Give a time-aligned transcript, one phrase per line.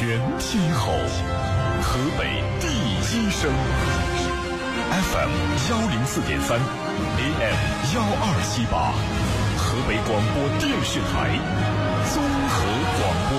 [0.00, 0.92] 全天候，
[1.82, 3.52] 河北第一声
[4.90, 5.28] ，FM
[5.68, 6.58] 幺零四点三
[7.18, 7.54] ，AM
[7.94, 8.94] 幺二七八，
[9.58, 11.36] 河北广播电视台
[12.14, 12.64] 综合
[12.96, 13.30] 广播。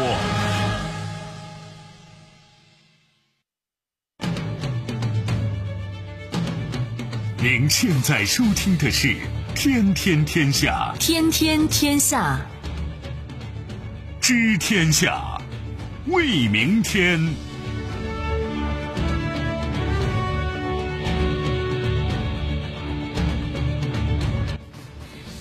[7.42, 9.08] 您现在收听的是
[9.56, 12.40] 《天天天下》，天天天下，
[14.22, 15.31] 知天下，
[16.08, 17.20] 为明天。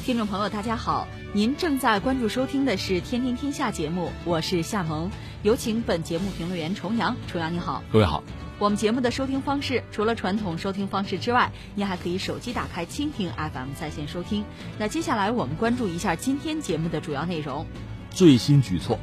[0.05, 5.11] 听众朋友，大家好，您正在关注收听的是《天天天下》节目，我是夏萌，
[5.43, 7.17] 有请本节目评论员重阳。
[7.27, 8.23] 重阳你好，各位好。
[8.59, 14.45] 我们节目的收听方式，除了传统收听方式之外，您还可以手机打开蜻蜓 FM 在线收听。
[14.79, 17.67] 那接下来我们关注一下今天节目的主要内容。
[18.11, 18.99] 最新举措，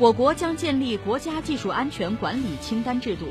[0.00, 3.26] 我国将建立国家技术安全管理清单制度，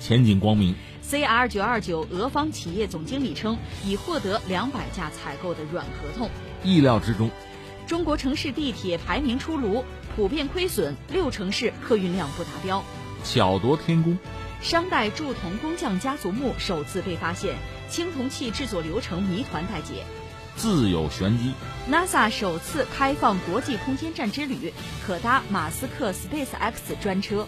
[0.00, 0.74] 前景光明。
[1.08, 6.28] CR 九二九俄方企业总经理称，已获得两百架采购的软合同，
[6.64, 7.30] 意料之中。
[7.86, 9.84] 中国城市地铁排名出炉，
[10.16, 12.82] 普遍亏损，六城市客运量不达标，
[13.22, 14.18] 巧夺天工。
[14.60, 17.54] 商代铸铜工匠家族墓首次被发现，
[17.88, 20.04] 青铜器制作流程谜团待解。
[20.60, 21.54] 自有玄机。
[21.90, 24.74] NASA 首次开放国际空间站之旅，
[25.06, 27.46] 可搭马斯克 SpaceX 专车。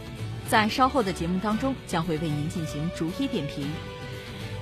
[0.48, 3.70] 在稍后的节目当中，将会为您进行逐一点评。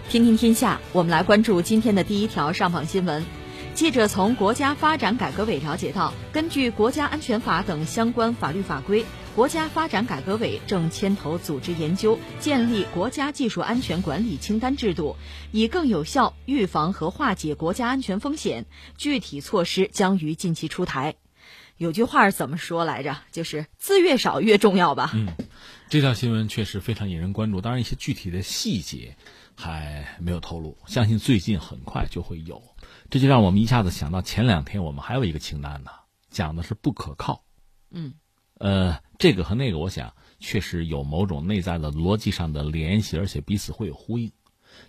[0.08, 3.24] 听听天下，我们来关注今天的第一条上榜新闻。
[3.72, 9.06] 记者从国家发展改革委了解到，根据国家安全法等相关法律法规。
[9.40, 15.16] 国家发展改革委正牵头组织研究建立国家技术安全管理清单制度，
[15.50, 18.66] 以更有效预防和化解国家安全风险。
[18.98, 21.14] 具体措施将于近期出台。
[21.78, 23.16] 有句话是怎么说来着？
[23.32, 25.10] 就是字越少越重要吧。
[25.14, 25.28] 嗯，
[25.88, 27.62] 这条新闻确实非常引人关注。
[27.62, 29.16] 当然，一些具体的细节
[29.56, 32.62] 还没有透露，相信最近很快就会有。
[33.08, 35.90] 这就让我们一下子想到前两天我们还有一个清单呢，
[36.28, 37.42] 讲的是不可靠。
[37.90, 38.12] 嗯。
[38.60, 44.32] 呃，这个和那个，我想确实有某种内在的逻辑上的联系，而且彼此会有呼应。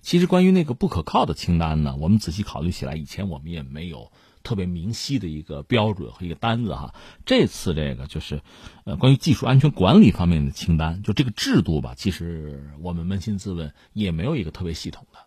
[0.02, 4.12] 其实关于那个不可靠的清单呢，我们仔细考虑起来，以前我们也没有
[4.44, 6.94] 特别明晰的一个标准和一个单子哈。
[7.26, 8.42] 这次这个就是，
[8.84, 15.20] 呃，关于技术安全管理方面的清单，就这个制度吧，其实我们扪心自问，也没有一个特别系统的。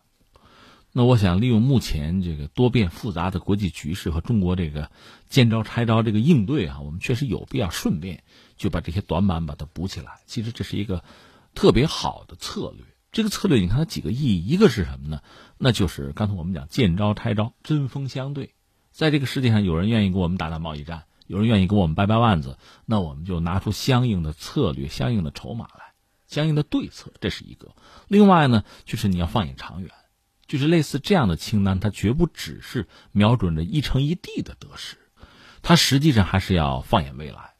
[0.97, 4.93] 那我想利用目前这个多变复杂的国际局势和中国这个
[5.29, 8.23] 见招拆招这个应对啊，我们确实有必要顺便
[8.57, 10.21] 就把这些短板把它补起来。
[10.27, 11.05] 其实这是一个
[11.55, 12.85] 特别好的策略。
[13.13, 15.21] 这个策略你看它几个意义，一个是什么呢？
[15.59, 18.55] 那就是刚才我们讲见招拆招，针锋相对。
[18.91, 25.95] 在这个世界上，有人愿意跟我们打打贸易战，有人愿意跟我们掰掰腕子，那我们就拿出相应的策略、相应的筹码来，
[26.27, 27.75] 相应的对策，这是一个。
[28.09, 29.91] 另外呢，就是你要放眼长远。
[30.47, 34.99] 就是类似这样的清单，它绝不只是瞄准着一城一地的得失，
[35.63, 37.54] 它实际上还是要放眼未来。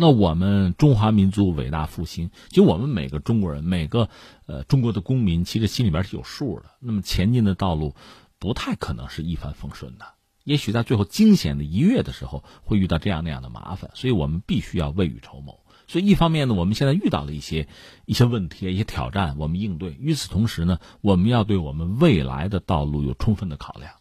[0.00, 4.08] 那我们中华民族伟大复兴，就我们每个中国人，每个
[4.46, 6.66] 呃中国的公民，其实心里边是有数的。
[6.78, 7.96] 那么前进的道路
[8.38, 10.06] 不太可能是一帆风顺的，
[10.44, 15.58] 也许在最后惊险的一跃的时候，会遇到这样那样的麻烦，所以我们必须要未雨绸缪。
[15.88, 17.66] 所以，一方面呢，我们现在遇到了一些
[18.04, 23.94] 一些问题、一些挑战，我们应对；与此同时呢，我们要对我们未来的道路有充分的考量，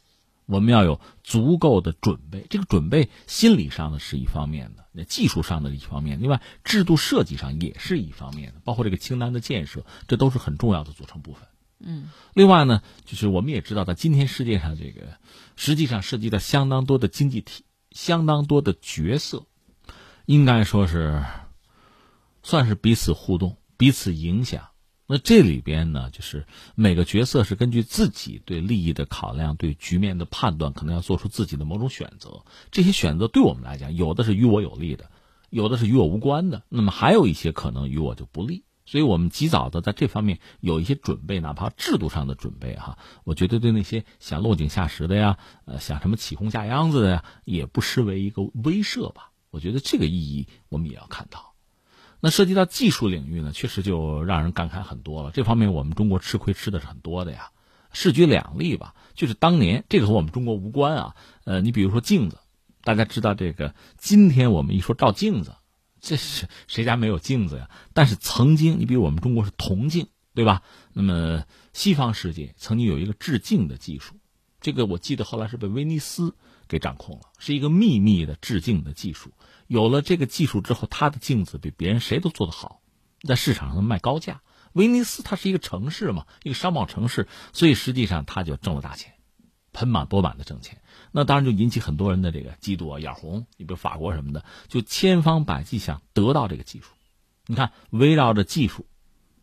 [0.47, 2.47] 我们要有足够的准备。
[2.49, 11.43] 这个准备，心理上的是一方面的，那技术上的一方面，另外制度设计上也是一方面的，包括这个清单的建设，这都是很重要的组成部分。
[11.79, 12.09] 嗯。
[12.33, 15.17] 另外呢，就是我们也知道，在今天世界上，这个
[15.55, 19.45] 实际上涉及到相当多的经济体、相当多的角色，
[20.25, 21.23] 应该说是。
[22.43, 24.69] 算是彼此互动、彼此影响。
[25.09, 26.45] 那这里边呢，就是
[26.75, 32.43] 每个角色是根据自己对利益的考量、对局面的判断，可能要做出自己的某种选择。
[32.71, 35.09] 这些选择对我们来讲，有的是与我有利的，
[35.49, 36.63] 有的是与我无关的。
[36.67, 38.65] 那么还有一些可能与我就不利。
[38.85, 49.31] 所以我们及早的在这方面有一些准备，哪怕制度上的准备哈，我觉得对那些想落井下石的呀，呃，想什么起哄下秧子的呀，也不失为一个威慑吧。
[49.51, 51.53] 我觉得这个意义我们也要看到。
[52.19, 55.31] 那涉及到技术领域呢，确实就让人感慨很多了。
[55.31, 57.51] 这方面我们中国吃亏吃的是很多的呀。
[57.93, 61.15] 势举两例吧，就是当年这个和我们中国无关啊。
[61.45, 62.37] 呃，你比如说镜子，
[62.83, 65.55] 大家知道这个，今天我们一说照镜子，
[66.01, 67.69] 这是谁家没有镜子呀？
[67.93, 70.61] 但是曾经，你比如我们中国是铜镜，对吧？
[70.93, 71.43] 那么
[71.73, 74.15] 西方世界曾经有一个制镜的技术，
[74.59, 76.35] 这个我记得后来是被威尼斯
[76.67, 79.31] 给掌控了，是一个秘密的制镜的技术。
[79.67, 82.81] 有了这个技术之后，他的镜子比别人谁都做得好，
[83.27, 84.41] 在市场上卖高价。
[84.73, 89.13] 威尼斯它是一个城市嘛，一个商贸城市，所以实际上它就挣了大钱，
[89.73, 90.81] 盆满钵满的挣钱。
[91.11, 93.47] 那当然就引起很多人的这个嫉妒啊、眼红。
[93.57, 96.91] 你比如法国什么的，就千方百计想得到这个技术。
[97.47, 98.85] 你看，围绕着技术，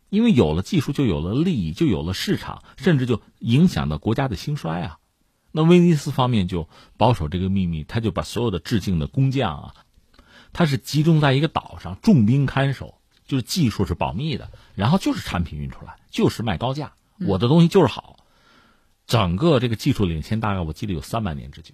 [0.09, 4.99] 因为有了技术，就有了利益，就有了市场，甚至就影响到国家的兴衰啊。
[5.51, 9.75] 那威尼斯方面就保守这个秘密，他就把所有的致敬的工匠啊，
[10.55, 12.95] 他是集中在一个岛上，重兵看守，
[13.27, 16.93] 就是技术是保密的，然后就是产品运出来，就是卖高价，
[17.27, 18.17] 我的东西就是好。
[19.05, 21.73] 整个这个技术领先，大概我记得有三百年之久，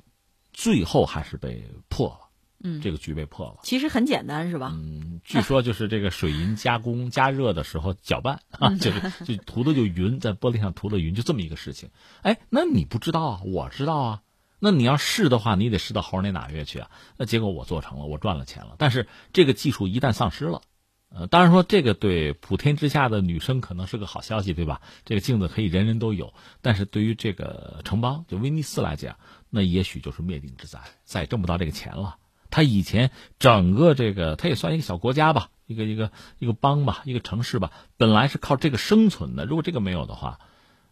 [0.51, 2.29] 最后还是被破了。
[2.63, 3.57] 嗯，这个局被破了。
[3.63, 4.71] 其实很简单，是吧？
[4.73, 11.89] 嗯，据说就是这个水银加工 加热的时候搅拌啊，就是就涂的就匀，在玻璃上涂的匀，就这么一个事情。
[12.21, 13.41] 哎，那你不知道啊？
[13.45, 14.21] 我知道啊。
[14.63, 16.91] 那你要试的话，你得试到猴年哪月去啊？
[17.17, 18.75] 那结果我做成了，我赚了钱了。
[18.77, 20.61] 但是这个技术一旦丧失了，
[21.09, 24.79] 呃，当然说这个对普天之下的女生可能是个好消息，对吧？
[25.03, 26.31] 这个镜子可以人人都有。
[26.61, 29.17] 但是对于这个城邦就威尼斯来讲，
[29.49, 32.17] 那也许就是灭顶之灾，再也挣不到这个钱了。
[32.51, 33.09] 他以前
[33.39, 39.45] 整个这个，他也算一个小国家吧，一个一个一个邦吧，一个城市吧，本来是靠这个生存的。
[39.45, 40.39] 如果这个没有的话，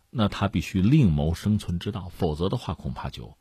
[0.10, 3.38] 那他必须另谋生存之道，否则的话，恐怕就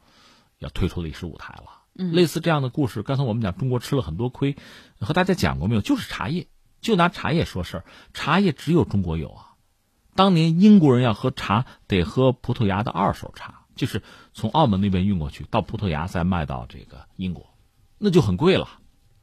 [0.58, 1.82] 要退出历史舞台了。
[1.94, 4.56] 嗯，类似这样的故事，刚才我们讲中国吃了很多亏，
[5.00, 5.80] 和大家讲过没有？
[5.80, 6.46] 就是茶叶，
[6.80, 7.84] 就拿茶叶说事儿，
[8.14, 9.44] 茶叶只有中国有啊。
[10.14, 14.02] 当年英国人要喝茶，得喝葡萄牙的二手茶，就是
[14.32, 17.54] 从澳门那边运过去，到葡萄牙再卖到这个英国。
[17.98, 18.68] 那就很贵了，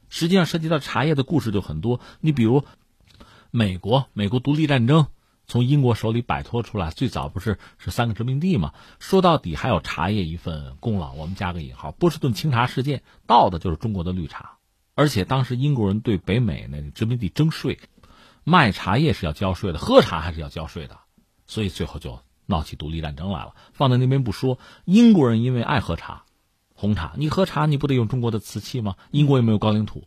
[0.08, 2.00] 实际上涉及到茶叶的故事就很多。
[2.20, 2.64] 你比如，
[3.50, 5.06] 美国，美国独立战争
[5.46, 8.72] 从英国手里摆脱出来，最早不是是三个殖民地嘛？
[8.98, 11.92] 说到底还有茶叶一份功劳，我们加个引号。
[11.92, 14.58] 波士顿清茶事件倒的就是中国的绿茶，
[14.94, 17.78] 而且当时英国人对北美那个殖民地征税，
[18.42, 20.98] 卖茶叶是要交税的，喝茶还是要交税的，
[21.46, 23.54] 所以最后就闹起独立战争来了。
[23.72, 26.24] 放在那边不说，英国人因为爱喝茶。
[26.78, 28.96] 红茶，你喝茶你不得用中国的瓷器吗？
[29.10, 30.06] 英国也没有高岭土，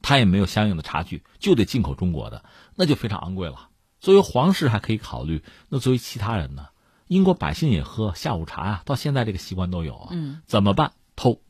[0.00, 2.42] 它也没有相应的茶具，就得进口中国的，
[2.74, 3.68] 那就非常昂贵了。
[4.00, 6.68] 作为皇室还可以考虑，那作为其他人呢？
[7.08, 10.08] 英国百姓也喝下午茶啊，到现在这个习惯都有啊。
[10.10, 10.92] 嗯，怎么办？
[11.14, 11.40] 偷，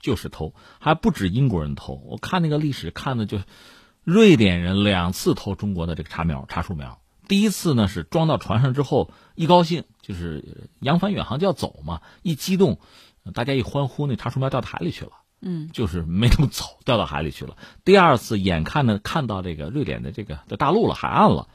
[0.00, 1.94] 就是偷，还不止英国人偷。
[2.06, 3.38] 我看那个历史看的就，
[4.02, 7.00] 瑞典人两次偷中国的这个茶苗、茶树苗。
[7.28, 12.78] 第一次呢是装到船上之后一高兴，就是扬帆远航就要走嘛，一激动。
[13.34, 15.12] 大家一欢呼，那茶树苗掉到海里去了。
[15.42, 17.58] 嗯，就是没能走，掉到海里去了。
[17.84, 21.48] 第二次，眼看着看到这个瑞典的这个的大陆了，海岸了，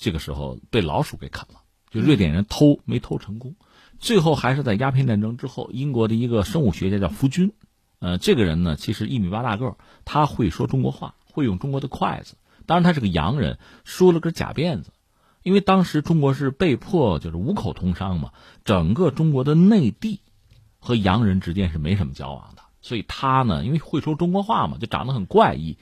[0.00, 1.60] 这个时候被老鼠给啃了。
[1.90, 3.54] 就瑞典人偷没偷成功，
[3.98, 7.52] 最后还是在鸦片战争之后，英国的一个生物学家叫福军，
[8.00, 12.34] 呃，这个人呢其实一米八大个，他会说中国话，会用中国的筷子。
[12.66, 14.90] 当然他是个洋人，梳了根假辫子，
[15.44, 18.32] 因为当时中国是被迫就是五口通商嘛，
[18.64, 20.20] 整个中国的内地。
[20.82, 25.76] 和洋人之间是没什么交往的，所以他呢，因为会说中国话嘛，就长得很怪异，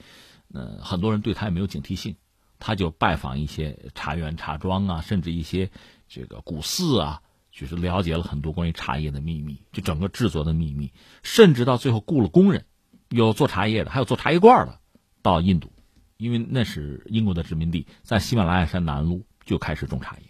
[0.53, 2.17] 呃，很多人对他也没有警惕性，
[2.59, 5.71] 他就拜访一些茶园、茶庄啊，甚至一些
[6.07, 7.21] 这个古寺啊，
[7.51, 10.91] 就是了解了很多关于茶叶的秘密，就整个制作的秘密，
[11.23, 12.65] 甚至到最后雇了工人，
[13.09, 14.79] 有做茶叶的，还有做茶叶罐的，
[15.21, 15.71] 到印度，
[16.17, 20.23] 因为那是英国的殖民地，在喜马拉雅山南麓就开始种茶叶，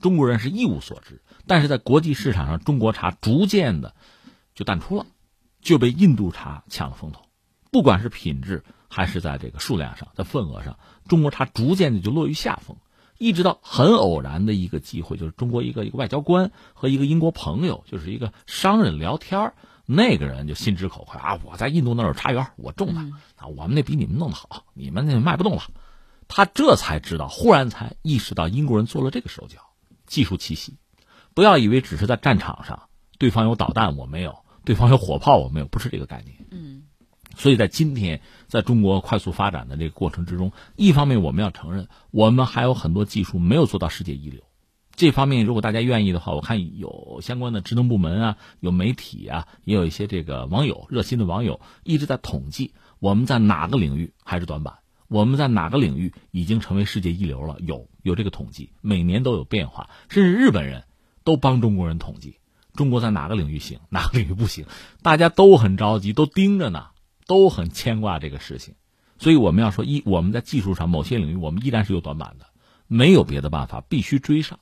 [0.00, 1.22] 中国人是一无所知。
[1.46, 3.94] 但是在国际市场上，中国茶逐渐的
[4.54, 5.06] 就淡出了，
[5.60, 7.22] 就被印度茶抢了风头。
[7.72, 10.78] 不管是品质还是在这个数量上，在份额上，
[11.10, 12.78] 中国茶逐渐的就落于下风。
[13.18, 19.52] 一直到很偶然的一个机会，就是中国一个一个外交官和一个英国朋友，就是一个商人聊天
[19.84, 23.00] 那个人就心直口快啊，我在印度那有茶园，我种的
[23.36, 25.64] 啊，我们那比你们弄得好，你们那卖不动了。
[26.28, 29.58] 他这才知道，忽然才意识到英国人做了这个手脚，
[30.06, 30.76] 技术奇袭。
[31.34, 32.84] 不要以为只是在战场上，
[33.18, 36.36] 对方有导弹我没有，对方有火炮我没有，不是这个概念。
[36.50, 36.79] 嗯，
[37.36, 44.42] 所以在今天，在中国快速发展的这个过程之中，一方面我们要承认，我们还有很多技术没有做到世界一流。
[44.94, 54.74] 这方面如果大家愿意的话，我看有相关的职能部门啊，有媒体啊，也有一些这个网友热心的网友一直在统计我们在哪个领域还是短板，
[55.08, 57.56] 我们在哪个领域已经成为世界一流了。
[57.60, 60.84] 有有这个统计，每年都有变化，甚至日本人。
[61.22, 62.38] 都帮中国人统计，
[62.74, 64.64] 中国在哪个领域行，哪个领域不行，
[65.02, 66.86] 大家都很着急，都盯着呢，
[67.30, 68.74] 都很牵挂这个事情。
[69.20, 72.46] 所以我们要说，一我们在技术上某些领域我们依然是有短板的，
[72.88, 74.58] 没有别的办法，必须追上。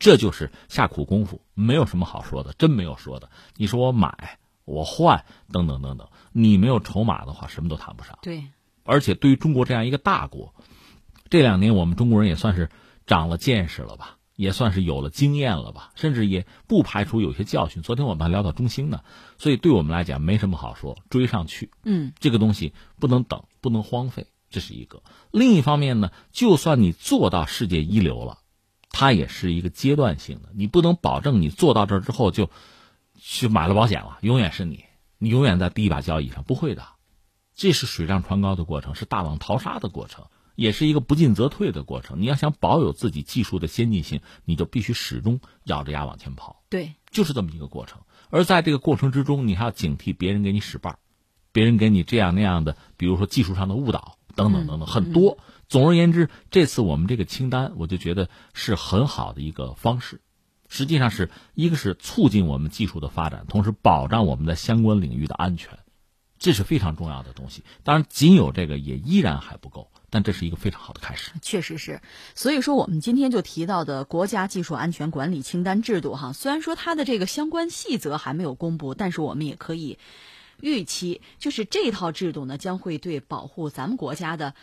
[0.00, 3.30] 这就是下苦功夫，没有什么好说的，真没有说的。
[3.54, 8.18] 你说我买，我换，等等等等，你没有筹码的话，什么都谈不上。
[8.22, 8.48] 对，
[8.82, 10.54] 而且对于中国这样一个大国，
[11.30, 12.68] 这两年我们中国人也算是
[13.06, 17.82] 长了见识了吧，也算是有了经验了吧，甚至也不排除有些教训。
[17.82, 19.02] 昨天我们还聊到中兴呢，
[19.36, 21.72] 所以对我们来讲没什么好说，追上去。
[21.82, 25.02] 嗯，这个东西不能等，不能荒废，这是一个。
[25.32, 28.38] 另一方面呢，就算你做到世界一流了，
[28.90, 32.48] 它也是一个阶段性的，你不能保证你做到这儿之后就
[33.16, 34.84] 去买了保险了，永远是你，
[35.18, 36.86] 你永远在第一把交椅上，不会的。
[37.56, 40.26] 这是水涨船高的过程，是大浪淘沙的过程，
[40.58, 42.20] 也是一个不进则退的过程。
[42.20, 46.64] 你要想保有自己技术的先进性，你就必须始终咬着牙往前跑。
[46.68, 48.00] 对，就是这么一个过程。
[48.28, 50.98] 而在这个过程之中，你还要警惕别人给你使绊儿，
[51.52, 55.38] 别人给你这样那样的，比如说技术上的误导等等等等，很多。
[55.68, 60.20] 总而言之，这次我们这个清单，我就觉得是很好的一个方式。
[60.68, 65.78] 实际上是一个是促进我们技术的发展，同时保障我们在相关领域的安全。
[66.40, 71.30] 这是非常重要的东西，当然仅有这个也依然还不够，但这是一个非常好的开始。
[71.42, 72.00] 确实是，
[72.34, 79.98] 所以说我们今天就提到的国家技术安全管理清单制度，哈，虽然说它的这个相关细则还没有公布，但是我们也可以
[80.60, 84.54] 预期，就是这套制度呢将会对保护咱们国家的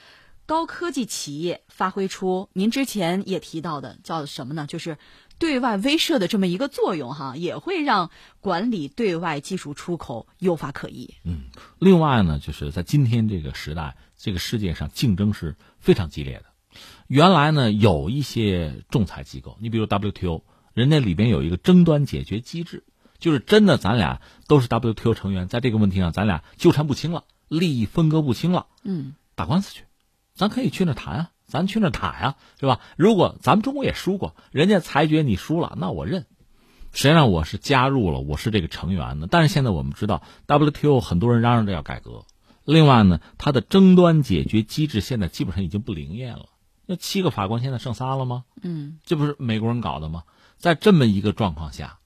[0.46, 4.68] 高科技企业发挥出您之前也提到的叫什么呢？
[4.68, 4.98] 就是
[5.38, 8.10] 对外威慑的这么一个作用，哈，也会让
[8.40, 11.14] 管理对外技术出口有法可依。
[11.24, 11.44] 嗯，
[11.80, 16.46] 另外呢，就是在今天这个时代，这个世界上竞争是非常激烈的。
[17.08, 20.44] 原来呢，有一些仲裁机构，你比如 WTO，
[20.74, 22.84] 人家里边有一个争端解决机制，
[23.20, 29.84] 就是真的咱俩都是 WTO 成员，在这个问题上咱俩纠缠不清了，利益分割不清了，嗯，打官司去，
[30.34, 31.32] 咱可以去那谈啊。
[31.48, 32.82] 咱去那打呀，是吧？
[32.98, 36.26] 如果咱们中国也输过，人家裁决你输了，那我认。
[36.92, 39.28] 谁让我是加入了，我是这个成员呢？
[39.30, 42.26] 但是现在我们知道，WTO 很多人嚷嚷着要改革。
[42.66, 46.48] 另外呢，它的争端解决机制现在基本上已经不灵验了。
[46.88, 48.44] 那七个法官现在剩仨了吗？
[48.62, 50.24] 嗯，这不是美国人搞的吗？
[50.58, 52.00] 在这么一个状况下，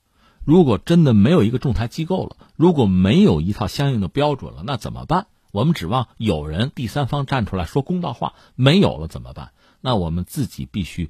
[0.45, 5.27] 如果真的没有一个仲裁机构了，如果没有一套相应的标准了，那怎么办？
[5.51, 9.51] 我们指望有人第三方站出来说公道话，没有了怎么办？
[9.81, 11.09] 那我们自己必须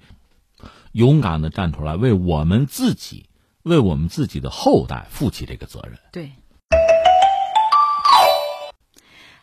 [0.91, 3.25] 勇敢的站出来，为我们自己，
[3.63, 5.99] 为我们自己的后代负起这个责任。
[6.11, 6.31] 对。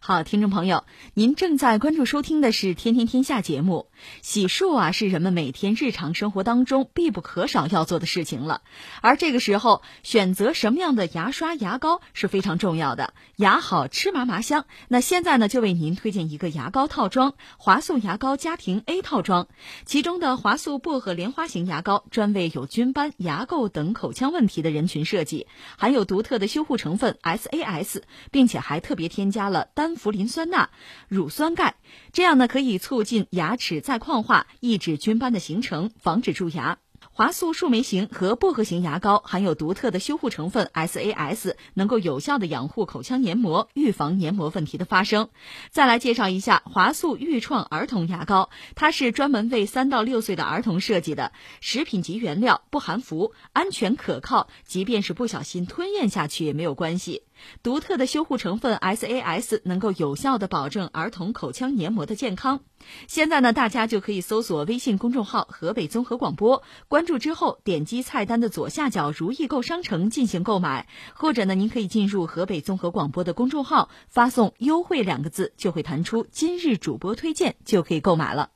[0.07, 0.85] 好，听众朋友，
[1.15, 3.89] 您正在关注收听的是《天天天下》节目。
[4.23, 8.63] 洗漱啊，是人们每天日常生活当中必不可少要做的事情了。
[9.01, 13.15] 而这个时候，选择什么样的牙刷、牙膏是非常重要的。
[13.37, 14.67] 牙好，吃嘛嘛香。
[14.89, 19.49] 那现在呢，就为您推荐一个牙膏套装——华素牙膏家庭 A 套装。
[19.85, 30.71] 其中的华素薄荷莲花型牙膏，专为有菌斑、牙垢等口腔问题的人群设计，含有独特的修护成分 SAS，并且还特别添加了单氟磷酸钠、
[31.09, 31.77] 乳酸钙，
[32.13, 36.79] 这样呢可以促进牙齿再矿化，抑制菌斑的形成，防止蛀牙。
[37.13, 45.29] 华素树莓型和薄荷型牙膏含有独特的修护成分 SAS，能够有效的养护口腔黏膜，预防黏膜问题的发生。
[45.71, 57.23] 再来介绍一下华素愈创儿童牙膏，它是专门为三到六岁的儿童设计的，食品级原料，不含氟，安全可靠，即便是不小心吞咽下去也没有关系。
[57.63, 62.61] 独特的修护成分 SAS 能够有效的保证儿童口腔黏膜的健康。
[63.09, 78.51] 现在呢，大家就可以搜索微信公众号“河北综合广播”，关注之后点击菜单的左下角“如意购商城”进行购买，或者呢，您可以进入河北综合广播的公众号，发送“优惠”两个字，就会弹出今日主播推荐，就可以购买了。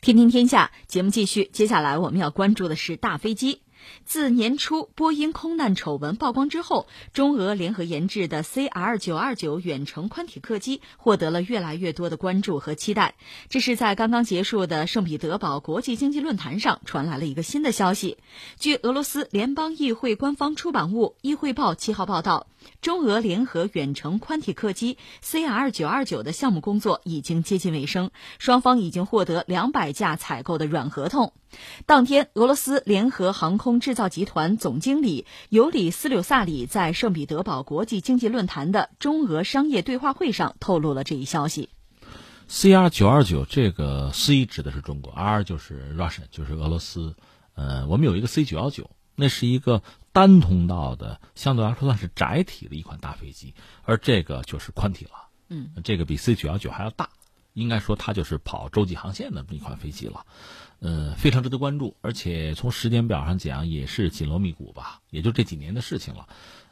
[0.00, 3.65] 天听天下节目继续，接下来我们要关注的是大飞机。
[4.04, 13.14] 自年初波音空难丑闻曝光之后，中俄联合研制的 CR 九二九远程宽体客机获得了越来越多的关注和期待。
[13.48, 18.18] 这是在刚刚结束的圣彼得堡国际经济论坛上传来了一个新的消息。
[18.58, 22.46] 据俄罗斯联邦议会官方出版物《议会报》七号报道，
[22.80, 31.32] 中俄联合远程宽体客机 CR 九二九的项目工作已经接近尾声，双方已经获得两百架采购的软合同。
[31.86, 41.70] 当天，俄罗斯联合航空制造集团总经理尤里斯柳萨里在圣彼得堡国际经济论坛的中俄商业对话会上透露了这一消息。
[42.48, 47.16] CR 九二九这个 C 指的是中国，R 就是 Russian，就是俄罗斯。
[47.54, 49.82] 呃，我们有一个 C 九幺九，那是一个
[50.16, 55.28] 单通道的，相对来说算是窄体的一款大飞机，而这个就是宽体了。
[55.50, 57.10] 嗯，这个比 C 九幺九还要大，
[57.52, 60.24] 应该说它就是跑洲际航线的这么一款飞机了。
[60.78, 66.26] 呃，非常值得关注，而且从时间表上讲也是紧锣密鼓吧，也就这几年的事情了。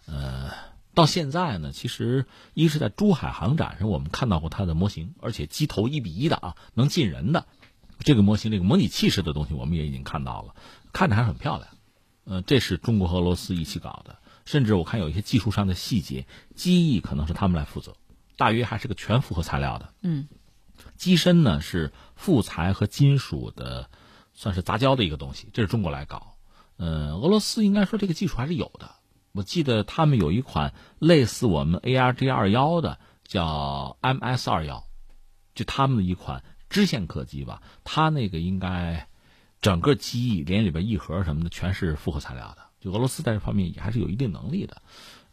[0.07, 0.51] 呃，
[0.95, 2.25] 到现在呢，其实
[2.55, 7.47] 一是在珠海航展上我们看到过它的模型，而且机头一比一的啊，能进人的。
[7.99, 10.55] 这个模型，这个模拟器式的东西，我们也已经看到了，
[10.95, 11.69] 看着还很漂亮。
[12.25, 17.95] 呃，这是中国和俄罗斯一起搞的，甚至我看有一些技术上的细节，机翼可能是他们来负责，
[18.37, 19.93] 大约还是个全复合材料的。
[20.01, 20.29] 嗯，
[20.97, 23.91] 机身呢是复材和金属的，
[24.33, 26.37] 算是杂交的一个东西，这是中国来搞。
[26.77, 28.91] 呃，俄罗斯应该说这个技术还是有的。
[29.33, 34.85] 我记得他们有一款类似我们 A R G 二幺的，叫 MS 二幺，
[35.55, 37.61] 就他们的一款支线客机吧。
[37.83, 39.09] 它那个应该
[39.65, 42.59] 整个机翼连里边翼盒什么的全是复合材料的。
[42.81, 44.83] 就俄罗斯在这方面也还是有一定能力的。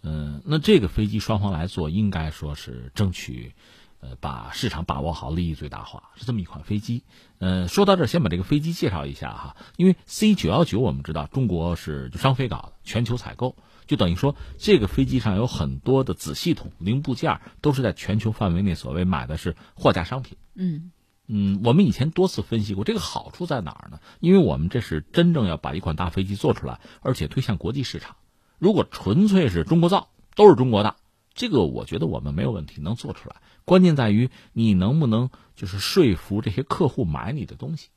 [0.03, 3.53] 嗯，那这个飞机双方来做，应该说是争取。
[4.00, 7.03] 呃，把市场把握好，利益最大化，是这么一款飞机。
[7.38, 9.55] 呃，说到这儿，先把这个飞机介绍一下哈。
[9.77, 20.35] 因为 C 九幺九我们知道，中国是商飞搞的，全球采购，就等于说这个飞机上有很多的子系统零部件都是在全球范围内所谓买的是货架商品。
[20.55, 20.91] 嗯
[21.33, 24.01] 嗯，我们以前多次分析过，这个好处在哪儿呢？
[24.19, 28.17] 因为我们这是真正要把一款大飞机做出来，而且推向国际市场。
[28.59, 30.97] 如果纯粹是中国造，都是中国的，
[31.33, 33.38] 这个我觉得我们没有问题，能做出来。
[33.63, 37.88] 关键在于你能不能就是说服这些客户买你的东西，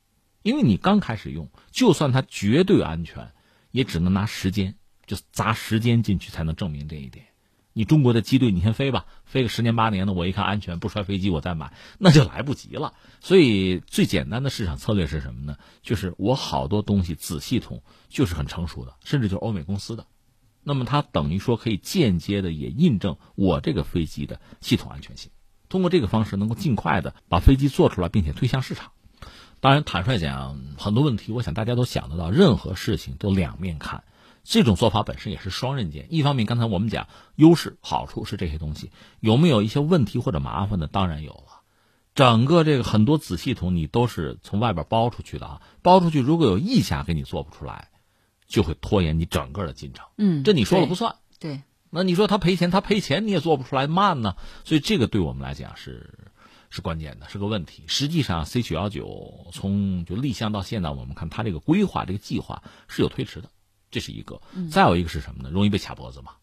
[0.41, 3.33] 因为你刚开始用，就算它绝对安全，
[3.71, 4.75] 也只能拿时间
[5.05, 7.25] 就砸时间进去才能证明这一点。
[7.77, 12.93] 你中国的机队，你先飞吧，飞个十年八年的，我一看安全不摔飞机，我再买，那就来不及了。
[13.19, 15.57] 所以最简单的市场策略是什么呢？
[15.81, 20.05] 就是我好多东西子系统就是很成熟的，甚至就是欧美公司的，
[20.63, 25.31] 那么它等于说可以间接的也印证我这个飞机的系统安全性。
[25.67, 28.93] 通过这个方式，能够尽快的把飞机做出来，并且推向市场。
[29.59, 32.29] 当然，坦率讲，很多问题，我想大家都想得到。
[32.29, 34.03] 任何事情都两面看，
[34.45, 36.07] 这种做法本身也是双刃剑。
[36.09, 40.87] 一方面，刚才我们讲优势、好处是这些东西，有没有一些问题或者麻烦呢？
[40.87, 41.63] 当然有了。
[42.13, 47.89] 整个这个很多子系统，你都是从外边包出去的啊，包出去如果有一家给你做不出来，
[48.47, 50.05] 就会拖延你整个的进程。
[50.17, 51.15] 嗯，这你说了不算。
[51.39, 51.63] 对。
[51.89, 56.29] 那你说他赔钱，他赔钱你也做不出来慢呢，所以这个对我们来讲是
[56.69, 57.83] 是关键的，是个问题。
[57.87, 63.49] 实际上，C 九幺九从就立项到现在，我们看它这个规划、这个计划是有推迟的，
[63.95, 64.41] 这是一个。
[64.69, 65.49] 再有一个是什么呢？
[65.49, 66.33] 容易被卡脖子嘛。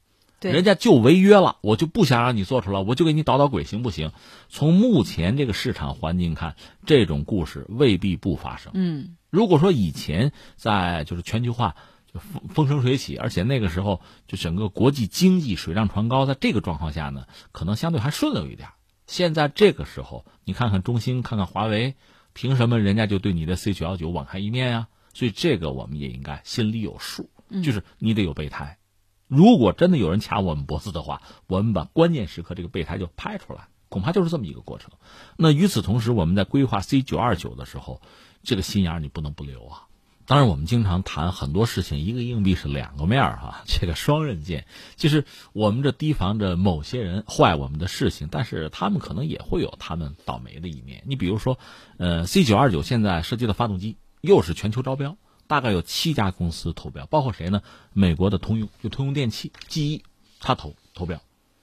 [0.41, 4.11] 对，人家就违约了，我就不想让你做出来，我就给你捣捣鬼，行不行？
[4.49, 8.73] 从目前这个市场环境看，这种故事未必不发生。
[8.75, 11.77] 嗯，如果说以前在就是全球化。
[12.12, 18.69] 风风生水起，而且那个时候就整个国际经济水涨船高，在这个状况下呢，可能相对还顺溜一点。
[19.07, 21.95] 现在这个时候，你看看中兴，看看华为，
[22.35, 24.88] 凭什么人家就对你的 C 九幺九网开一面呀？
[25.15, 28.79] 所以这个我们也应该心里有数，就是你得有备胎。
[29.27, 34.91] 如果真的有人掐我们脖子的话，我们把关键时刻这个备胎就拍出来，恐怕就是这么一个过程。
[35.37, 38.01] 那与此同时，我们在规划 C 九二九的时候，
[38.43, 39.87] 这个心眼你不能不留啊。
[40.25, 51.03] 当然，我们经常谈很多事情，一个硬币是两个面儿哈， 这个双刃剑，就是我们这提防着某些人坏我们的事情，但是他们可能也会有他们倒霉的一面。
[51.07, 51.59] 你比如说，
[51.97, 55.17] 呃，C 九二九现在设计的发动机又是全球招标，
[55.53, 57.61] 大概有七家公司投标，包括谁呢？
[57.93, 60.01] 美国的通用，就通用电气、GE，
[60.41, 61.21] 他投投标，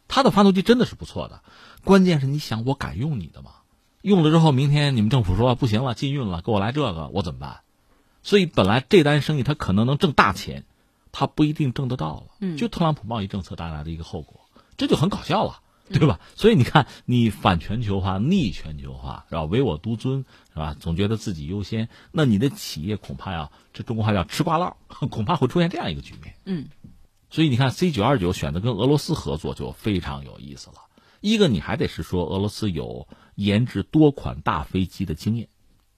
[0.07, 1.41] 他的发动机真的是不错的。
[1.83, 3.49] 关键是你想，我敢用你的吗？
[4.03, 7.61] 用了之后，明天你们政府说不行了，禁运了，给我来这个，我怎么办？
[8.21, 10.65] 所以本来这单生意他可能能挣大钱，
[11.11, 12.23] 他不一定挣得到了。
[12.41, 14.39] 嗯，就特朗普贸易政策带来的一个后果，
[14.77, 16.19] 这就很搞笑了，对吧？
[16.35, 19.45] 所以你看，你反全球化、逆全球化，是吧？
[19.45, 20.75] 唯我独尊，是吧？
[20.79, 24.77] 总觉得自己优先，那你的企业恐怕要这中国话叫吃瓜唠，
[25.09, 26.35] 恐怕会出现这样一个局面。
[26.45, 26.67] 嗯，
[27.29, 30.75] 所以你看，C 九二九选择跟俄罗斯合作就非常有意思了。
[31.21, 35.47] 一个你还得是说，俄罗斯有研制多款大飞机的经验。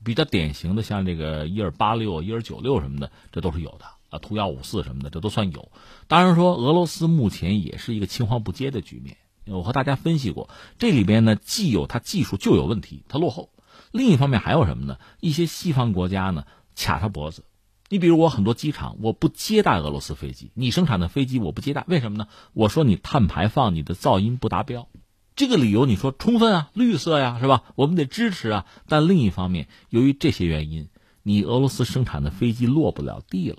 [0.04, 4.18] 比较典型的，像这个伊尔八六、伊尔九六什么的，这都是有的啊。
[4.18, 5.72] 图幺五四什么的，这都算有。
[6.08, 9.18] 当然说，俄罗斯目前也是一个青黄不接的局面。
[9.46, 13.50] 我和大家分析过，这里边呢，既有它技术就有问题，它落后；
[13.92, 14.98] 另一方面还有什么呢？
[15.20, 17.44] 一些西方国家呢卡他脖子。
[17.90, 22.28] 你比如我很多机场，我不接待俄罗斯飞机，你生产的飞机我不接待，为什么呢？
[22.54, 24.88] 我说你碳排放、你的噪音不达标。
[25.36, 27.64] 这个理由你说充分啊，绿色呀，是吧？
[27.76, 28.66] 我们得支持啊。
[28.88, 30.88] 但另一方面，由于这些原因，
[31.24, 33.58] 你俄罗斯生产的飞机落不了地了。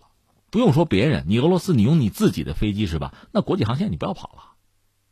[0.50, 3.14] 不用说别人，你俄罗斯你用你自己的飞机是吧？
[3.32, 4.52] 那国际航线你不要跑了，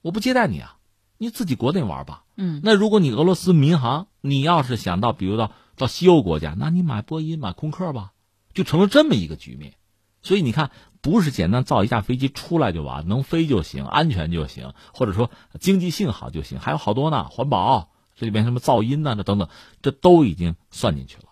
[0.00, 0.76] 我不接待你啊，
[1.18, 2.24] 你自己国内玩吧。
[2.36, 2.60] 嗯。
[2.64, 8.12] 那如果你俄罗斯民航，你要是想到比如到到西欧国家，那你买波音买空客吧，
[8.54, 9.74] 就成了这么一个局面。
[10.22, 10.70] 所以你看。
[11.02, 19.48] 不是简单造一架飞机出来就完，能飞就行，安全就行，或者说经济性好就行，还有好多呢，环保这里边什么噪音呢，这等等，
[19.80, 21.24] 这都已经算进去了。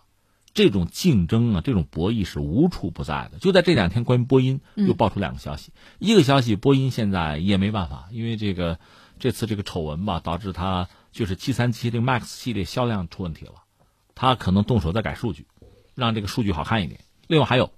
[0.55, 3.37] 这种竞争啊，这种博弈是无处不在的。
[3.38, 8.79] 就在这两天，关于波音又爆出两个消息，一个消息，波音现在也没办法，因为这个
[9.18, 13.55] 这次这个丑闻吧，导致它就是七三七这个 MAX 系列销量出问题了，
[14.14, 15.47] 他可能动手再改数据，
[15.94, 17.01] 让这个数据好看一点。
[17.27, 17.73] 另外还有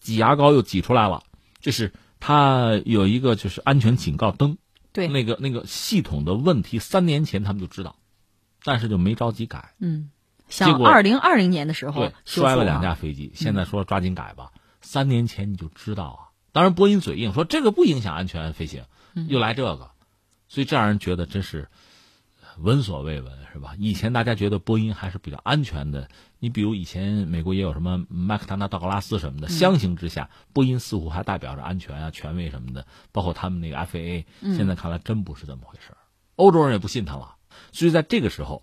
[0.00, 1.22] 挤牙膏又挤出来了，
[1.60, 4.58] 就是它有一个就是安全警告灯，
[4.92, 7.96] 对，那个那个系统的问题，三年前他们就知道，
[8.64, 9.74] 但是就没着急改。
[9.78, 10.10] 嗯，
[10.48, 14.52] 像二零二零年的时候对摔了两架飞机，现在说抓紧改吧。
[14.80, 16.20] 三年前你就知道啊，
[16.52, 18.84] 当然波音嘴硬说这个不影响安全飞行，
[19.28, 19.90] 又来这个，
[20.48, 21.68] 所以这让人觉得真是
[22.60, 23.74] 闻所未闻，是吧？
[23.78, 35.96] 以前大家觉得波音还是比较安全的，你比如以前美国也有什么麦克唐纳、道格拉斯什么的，相形之下，波音似乎还代表着安全啊、权威什么的，包括他们那个 FAA，现在看来真不是这么回事
[36.36, 37.36] 欧洲人也不信他了，
[37.72, 38.62] 所以在这个时候，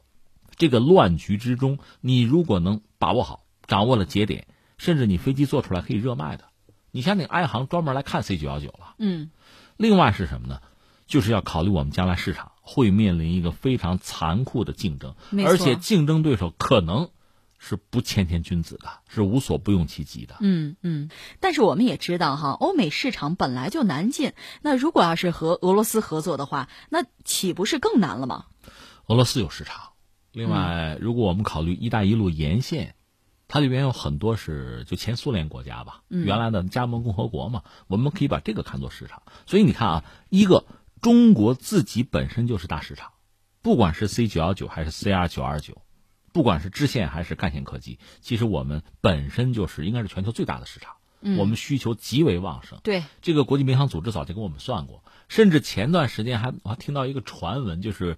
[0.55, 4.47] 这个乱局之中，你如果能把握好、掌握了节点。
[4.77, 6.43] 甚至你飞机做出来可以热卖的，
[6.91, 8.95] 你像那个埃航专门来看 C 九幺九了。
[8.97, 9.31] 嗯，
[9.77, 10.61] 另外是什么呢？
[11.07, 17.11] 就是要考虑我们将来市场会面临一个非常残酷的竞争，而且竞争对手可能
[17.59, 20.37] 是不谦谦君子的，是无所不用其极的。
[20.39, 28.45] 嗯嗯，但是我们也知道哈，欧美市场本来就难进，那如果要是和俄罗斯合作的话，那岂不是更难了吗？
[29.05, 29.91] 俄罗斯有市场，
[30.31, 32.95] 另外，如果我们考虑“一带一路”沿线。
[33.47, 39.21] 它里边有很多是就前苏联国家吧，原来的加盟共和国嘛，我们可以把这个看作市场。
[39.45, 40.65] 所以你看啊，一个
[41.05, 43.11] 中国自己本身就是大市场，
[43.61, 45.83] 不管是 C 九幺九还是 CR 九二九，
[46.33, 50.95] 不管是支线还是干线客机，其实我们本身就是应该是全球最大的市场，
[51.37, 52.79] 我们需求极为旺盛。
[52.81, 58.17] 对，这个国际民航组织早就跟我们算过，甚至前段时间还我还听到一个传闻，就是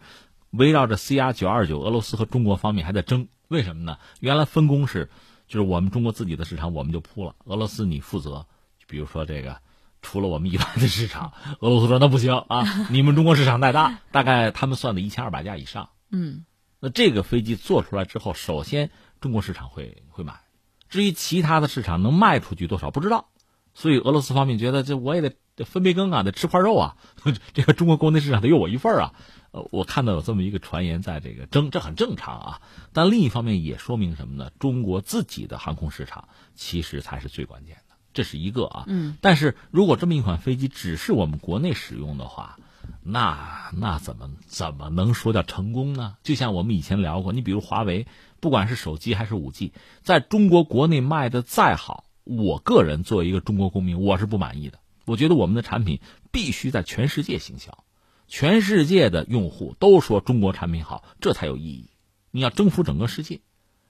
[0.52, 3.28] 围绕着 CR 九二九，俄罗斯和中国方面还在争。
[3.50, 3.98] 为什么呢？
[4.22, 5.10] 原来分工是，
[5.50, 8.48] 就是我们中国自己的市场我们就铺了，俄罗斯你负责，
[8.88, 9.60] 比如说这个，
[10.08, 15.90] 除了我们以外的市场，俄罗斯说那不行啊，你们中国市场太大，大概他们算的一千二百架以上。
[16.10, 16.46] 嗯，
[16.80, 18.90] 那这个飞机做出来之后，首先
[19.20, 20.40] 中国市场会会买，
[20.88, 23.28] 至于其他的市场能卖出去多少不知道，
[23.74, 26.96] 所以俄罗斯方面觉得这我也得分杯羹啊，得吃块肉啊，
[27.54, 29.14] 这个中国国内市场得有我一份啊。
[29.52, 32.62] 呃，我看到有这么一个传言，在这个争，这很正常啊。
[32.94, 34.52] 但另一方面也说明什么呢？
[34.58, 37.87] 中国自己的航空市场其实才是最关键的，
[38.18, 38.86] 这是一个啊。
[38.88, 39.16] 嗯。
[39.22, 42.58] 但是如果这么一款飞机只是我们国内使用的话，
[43.04, 46.16] 那那怎么怎么能说叫成功呢？
[46.24, 48.08] 就像我们以前聊过，你比如华为，
[48.40, 54.80] 不管是手机还是五 G，在中国国内卖的再好，我个人作为一个中国公民，我是不满意的。
[55.06, 56.00] 我觉得我们的产品
[56.32, 57.84] 必须在全世界行销。
[58.28, 61.92] 全世界的用户都说中国产品好，这才有意义。
[62.32, 63.40] 你要征服整个世界，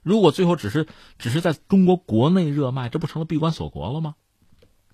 [0.07, 0.87] 如果最后只是
[1.19, 4.15] 只是在中国国内热卖，这不成了闭关锁国了吗？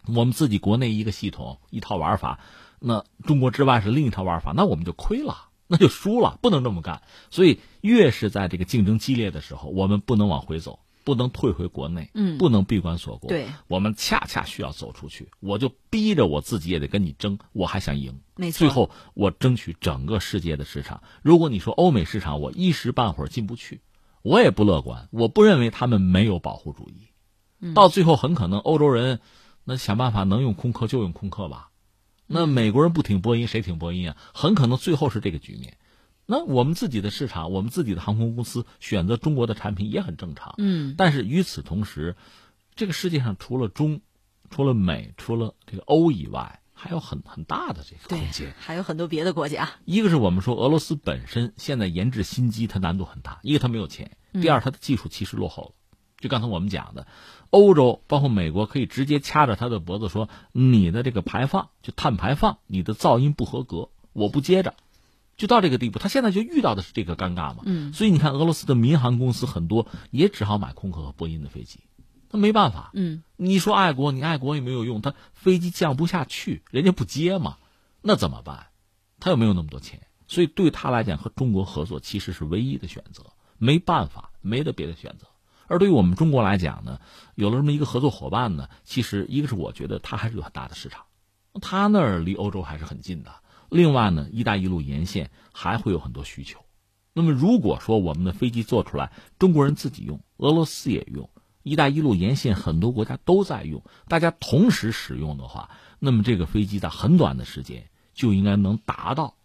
[0.08, 2.40] 我们自己国内一个系统一套玩法，
[2.80, 7.04] 那中国之外是另一套玩法，那我们就亏了，那就输了，不能这么干。
[7.30, 10.80] 所以越是在这个竞争激烈的时候，我们不能往回走。
[11.06, 15.28] 不能退回国内，嗯，不能闭关锁国，对，我们恰恰需要走出去。
[15.42, 18.60] 我就逼着我自己也得跟你争，我还想赢，没错。
[18.60, 21.04] 最后我争取整个世界的市场。
[21.22, 23.82] 如果你说欧美市场我一时半会儿进不去，
[24.24, 25.08] 我也不乐观。
[25.12, 29.20] 我不认为他们没有保护主义，到最后很可能欧洲人
[29.64, 31.70] 那想办法能用空客就用空客吧。
[32.26, 34.18] 那美国人不挺波音，谁挺波音啊？
[34.34, 35.78] 很可能最后是这个局面。
[36.26, 40.56] 那我们自己的市场，我们自己的航空公司选择中国的产品也很正常。
[40.58, 42.16] 嗯，但是与此同时，
[42.76, 44.00] 这个世界上除了中、
[44.50, 49.70] 除了美、除了这个欧以外，还有很很大的这个空间，还有很多别的国家。
[49.86, 55.72] 一个是我们说俄罗斯本身现在研制新机，它难度很大；一个它没有钱；第二，它的技术其实落后了。
[56.20, 57.08] 就刚才我们讲的，
[57.52, 64.74] 欧洲包括美国可以直接掐着它的脖子说：“你的这个排放，就碳排放，你的噪音不合格，我不接着。”
[65.38, 67.60] 就到这个地步，他现在就遇到的是这个尴尬嘛。
[67.64, 71.80] 嗯，所以你看，俄罗斯的民航公司很多也只好买空客和波音的飞机，
[72.34, 72.90] 他没办法。
[72.96, 77.60] 嗯，你说爱国，你爱国也没有用，他飞机降不下去，人家不接嘛，
[78.02, 78.70] 那怎么办？
[79.20, 83.24] 他又没有那么多钱，所以对他来讲，和中国合作其实是唯一的选择，
[83.60, 85.28] 没办法，没得别的选择。
[85.68, 87.00] 而对于我们中国来讲呢，
[87.36, 91.06] 有了这么一个合作伙伴呢，其实一个是我觉得他还是有很大的市场，
[91.62, 93.32] 他那儿离欧洲还是很近的。
[93.70, 96.60] 另外呢，一带一路沿线还会有很多需求。
[97.14, 101.30] 那么，如果说我们的飞机做出来，中国人自己用，俄罗斯也用，
[101.64, 109.36] 一带一路沿线很多国家都在用大家同时使用的话那么这个飞机在很短的时间就应该能达到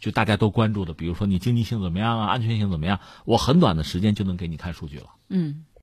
[0.00, 5.06] 就大家都关注的比如说你经济性怎么样啊安全性怎么样我很短的时间就能给你看数据了。
[5.28, 5.64] 嗯。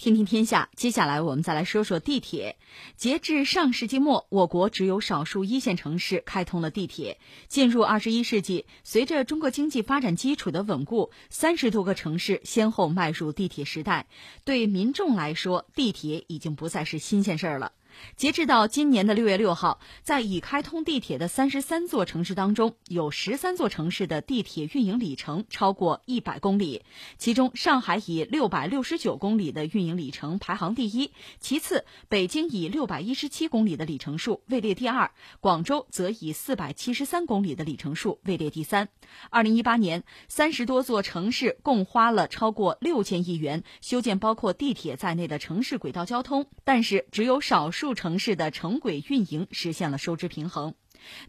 [0.00, 2.56] 听听天下，接下来我们再来说说地铁。
[2.96, 7.18] 截至上世纪末，我国只有少数一线城市开通了地铁。
[7.48, 14.06] 进入二十一世纪，随着中国经济发展基础的稳固，三十多个城市先后迈入地铁时代。
[14.46, 17.72] 对民众来说，地铁已经不再是新鲜事儿了。
[18.16, 26.82] 截至到今年的六月六号，在已开通地铁的三十三座城市当中，有十三座城市的地铁运营里程超过一百公里。
[27.18, 38.88] 其中，上海以六百六十九公里的运营里程排行第一，其次，北京以六百一十七公里的里程数位列第二，广州则以四百七十三公里的里程数位列第三。
[39.30, 47.79] 二零一八年，三十多座城市共花了超过六千亿元修建包括地铁在内的城市轨道交通，但是只有少数。
[47.80, 50.74] 数城市的城轨运营实现了收支平衡。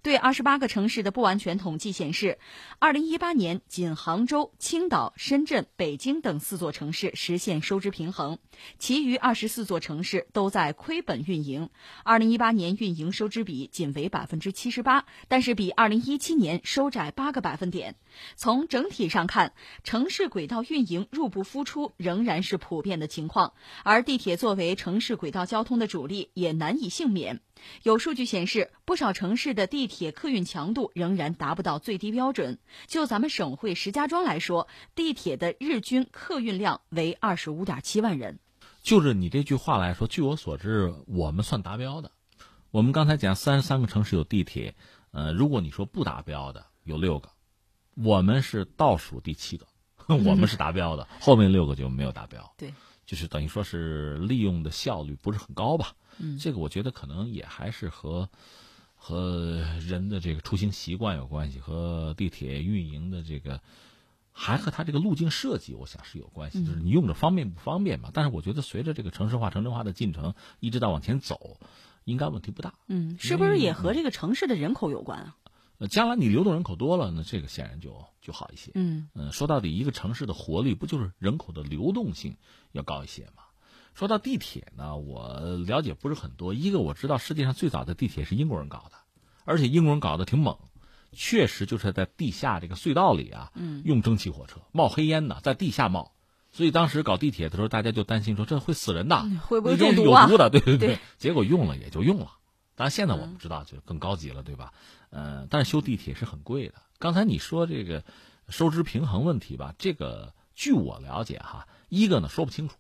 [0.01, 2.39] 对二十八个城市的不完全统计显示，
[2.79, 8.38] 二零一八年仅杭州、青岛、深圳、北京等四座城市实现收支平衡，
[8.79, 11.69] 其余二十四座城市都在亏本运营。
[12.03, 17.95] 二零一八年运营收支比仅为百分之七十八，但是比二零一七年收窄八个百分点。
[18.36, 19.53] 从整体上看，
[19.84, 23.53] 城市轨道运营入不敷出仍然是普遍的情况，
[23.84, 27.39] 而地铁作为城市轨道交通的主力，也难以幸免。
[27.84, 32.60] 有数据显示，不少城市的地铁客运强度仍然达不到最低标准。
[32.88, 38.39] 就咱们省会石家庄来说，地铁的日均客运量为二十五点七万人。
[38.82, 42.12] 就是你这句话来说，据我所知，我们算达标的。
[42.71, 44.74] 我们刚才讲三十三个城市有地铁，
[45.12, 47.30] 呃，如果你说不达标的有六个，
[47.95, 49.67] 我们是倒数第七个，
[50.08, 52.54] 我们是达标的， 后面六个就没有达标。
[52.58, 52.74] 对，
[53.06, 55.93] 就是等于说是利用的效率不是很高吧。
[56.39, 58.29] 这个我觉得可能也还是和
[58.95, 63.62] 和人的这个出行习惯有关系，和地铁运营的这个
[64.31, 66.63] 还和它这个路径设计，我想是有关系。
[66.65, 68.12] 就是你用着方便不方便嘛？
[68.13, 71.57] 但是我觉得随着这个城市化、城镇化的进程一直到往前走，
[72.03, 72.73] 应该问题不大。
[72.88, 75.36] 嗯，是不是也和这个城市的人口有关啊？
[75.79, 78.71] 呃，将来你流动人口多了，那这个显然就就好一些。
[78.75, 82.38] 嗯嗯，说到底，一个城市的活力不就是人口的流动性
[82.71, 83.41] 要高一些吗？
[83.93, 86.54] 说到地铁呢，我了解不是很多。
[86.54, 88.97] 一个我知道，世界上最早的地铁是英国人搞的，
[89.45, 90.58] 而且英国人搞的挺猛，
[91.12, 93.51] 确实就是在地下这个隧道里啊，
[93.84, 96.13] 用蒸汽火车冒黑烟呢，在地下冒。
[96.54, 100.23] 所以当时搞地铁的时候，大家就担心说这会死人的，会不会中毒啊？
[100.23, 100.99] 有毒的，对 对对。
[101.17, 102.32] 结果用了也就用了，
[102.75, 104.73] 当然现在我们知道就更高级了，对吧？
[105.12, 106.75] 呃，但是修地铁是很贵的。
[106.99, 108.04] 刚才你说这个
[108.49, 112.75] 收支平衡问题吧，这个据我了解哈，一个呢说不清楚。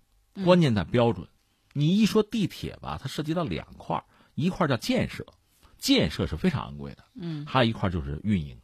[0.45, 1.27] 关键在标准，
[1.73, 4.03] 你一说地铁吧，它涉及到两块
[4.35, 5.25] 一块叫建设，
[5.77, 8.57] 建设是非常昂贵的，嗯，还有一块就是运营，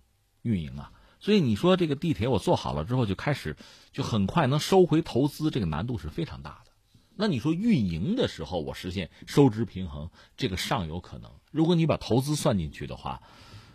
[0.44, 3.56] 运营啊，所以你说这个地铁我做好了之后就开始，
[3.92, 6.72] 就很快能收回投资，这个难度是非常大的。
[7.16, 11.32] 那你说运营的时候我实现收支平衡，这个尚有可能。
[11.52, 13.22] 如果你把投资算进去的话，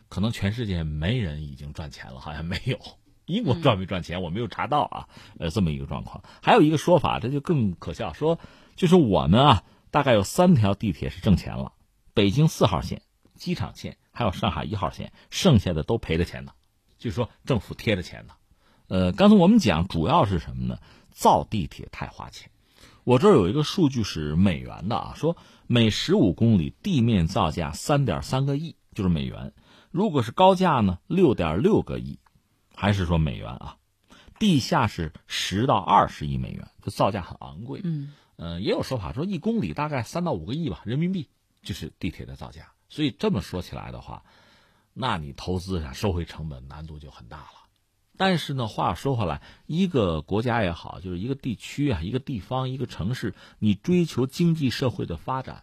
[0.09, 2.79] 可能全世界没人已经赚钱了，好像没有。
[3.33, 6.23] 英国赚没赚钱，我没有查到啊，呃，这么一个状况。
[6.43, 8.39] 还有一个说法，这就更可笑，说
[8.77, 11.73] 就是我们啊，大概有三条地铁是挣钱了，
[12.15, 13.03] 北京四号线、
[13.35, 16.53] 机场线，还有上海一号线，剩下的都赔着钱呢，
[16.99, 18.35] 就是说政府贴着钱呢。
[18.89, 20.79] 呃，刚才我们讲主要是什么呢？
[21.11, 22.51] 造地铁太花钱。
[23.05, 29.53] 我这儿有一个数据是美元的啊，说每十五公里地面造价三点三个亿，就是美元。
[29.91, 32.19] 如果是高架呢，六点六个亿。
[32.83, 33.77] 还是说美元啊，
[34.41, 37.81] 地下是十到二十亿美元，这造价很昂贵。
[37.85, 41.29] 嗯，呃，也有说法说一公里大概三到五个亿吧，人民币
[41.63, 42.73] 就是地铁的造价。
[42.89, 44.25] 所以这么说起来的话，
[44.95, 47.69] 那你投资上收回成本难度就很大了。
[48.17, 55.63] 但是呢，话说回来，一个国家也好，就是一个地区啊，一个地方，一个城市，你追求经济社会的发展，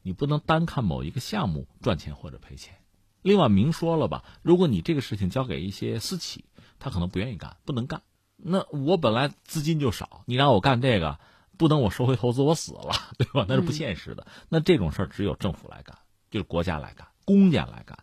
[0.00, 2.74] 你不能单看某一个项目赚钱或者赔钱。
[3.20, 6.46] 另外，明说了吧，如果你这个事情交给一些私企。
[6.78, 8.02] 他可能不愿意干，不能干。
[8.36, 11.18] 那我本来资金就少，你让我干这个，
[11.56, 13.46] 不等我收回投资，我死了，对吧？
[13.48, 14.26] 那是不现实的。
[14.48, 15.96] 那这种事儿只有政府来干，
[16.30, 17.96] 就是国家来干，公家来干，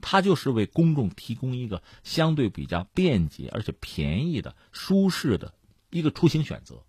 [0.00, 5.54] 他就是为公众提供一个相对比较便捷而且便宜的、舒适的
[5.90, 6.82] 一个出行选择。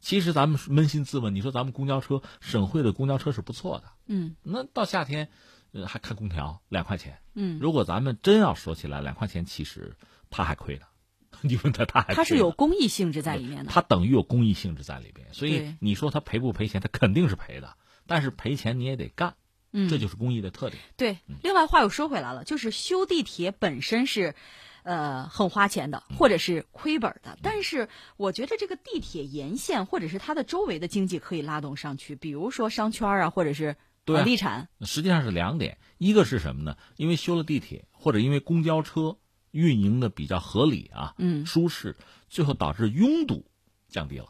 [0.00, 5.30] 其实咱们扪心自问，你说咱们公交车，省会的公交车是不错的，嗯，那到夏天，
[5.72, 9.96] 呃，还开空调，两块钱，嗯，如果咱们真要说起来，两块钱其实
[10.32, 10.86] 他还亏呢。
[11.44, 17.76] 你问他，他还他是有公益性质在里面的，他等于有公益性质在里边，所以你说他赔不赔钱，他肯定是赔的。
[18.06, 19.34] 但是赔钱你也得干，
[19.72, 20.80] 嗯，这就是公益的特点。
[20.96, 24.36] 对，另外话又说回来了，就是修地铁本身是，
[24.84, 27.36] 呃，很花钱的，或者是亏本的。
[27.42, 34.68] 但是我觉得这个地铁沿线或者是它的周围的经济可以拉动上去，比如说商圈啊，或者是房地产。
[34.82, 36.76] 实际上是两点，一个是什么呢？
[36.96, 39.16] 因为修了地铁，或者因为公交车
[39.52, 41.96] 运营的比较合理啊，嗯，舒适，
[42.28, 43.46] 最后导致拥堵
[43.88, 44.26] 降低了，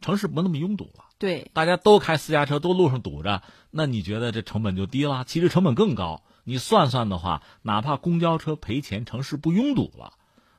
[0.00, 1.04] 城市不那么拥堵了。
[1.18, 5.24] 对，大家都开私家车，都路上堵着，那你觉得这成本就低了？
[5.26, 6.22] 其实成本更高。
[6.44, 10.12] 你算算的话，哪怕公交车赔钱，城市不拥堵了，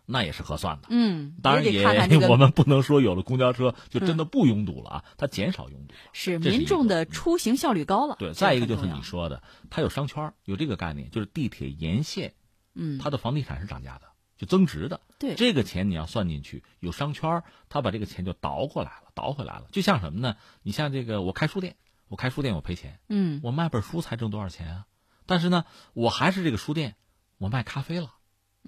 [0.06, 0.88] 那也是合算的。
[0.90, 1.86] 嗯，当然也
[2.28, 5.94] 我们不能说有了公交车就真的不拥堵了啊，它减少拥堵。
[6.12, 8.16] 是民众的出行效率高了。
[8.20, 12.34] 对，再一个就是你说的，它有商圈，有这个概念，就是地铁沿线，
[12.78, 15.02] 嗯，它的房地产是涨价的，就增值的。
[15.20, 19.66] 对，这个钱你要算进去，有商圈，他把这个钱就倒过来了，倒回来了。
[19.72, 20.38] 就像什么呢？
[20.62, 21.76] 你像这个，我开书店，
[22.08, 24.86] 我开书店我赔钱，嗯，我卖本书才挣多少钱啊？
[25.26, 26.96] 但是呢，我还是这个书店，
[27.38, 28.14] 我卖咖啡了，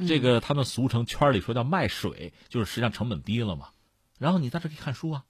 [0.07, 3.69] 这个他们俗称圈里说叫卖水，就是实际上成本低了嘛。
[4.17, 5.23] 然后你在这可以看书啊，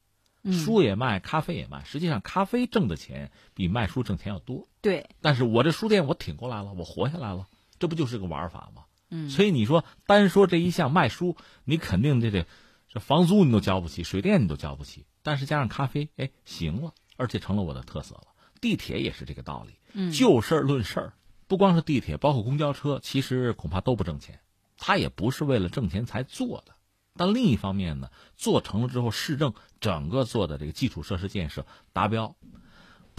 [0.51, 1.83] 书也卖，咖啡也卖。
[1.83, 4.67] 实际上，咖啡挣的钱比卖书挣钱要多。
[4.81, 5.09] 对。
[5.21, 7.47] 但是我这书店我挺过来了，我活下来了，
[7.79, 8.83] 这不就是个玩法吗？
[9.09, 9.29] 嗯。
[9.29, 12.45] 所以你说单说这一项卖书，你肯定这这
[12.87, 15.05] 这房租你都交不起，水电你都交不起。
[15.23, 18.27] 但是加上咖啡，哎，行了，而且成了我的特色了。
[18.61, 19.73] 地铁也是这个道理。
[19.93, 20.11] 嗯。
[20.11, 21.13] 就事论事儿。
[21.47, 24.39] 不光是地铁，包括公交车，其实恐怕都不挣钱。
[24.77, 26.75] 它也不是为了挣钱才做的。
[27.15, 32.35] 但另一方面呢，做成了之后，市政整个做的这个基础设施建设达标，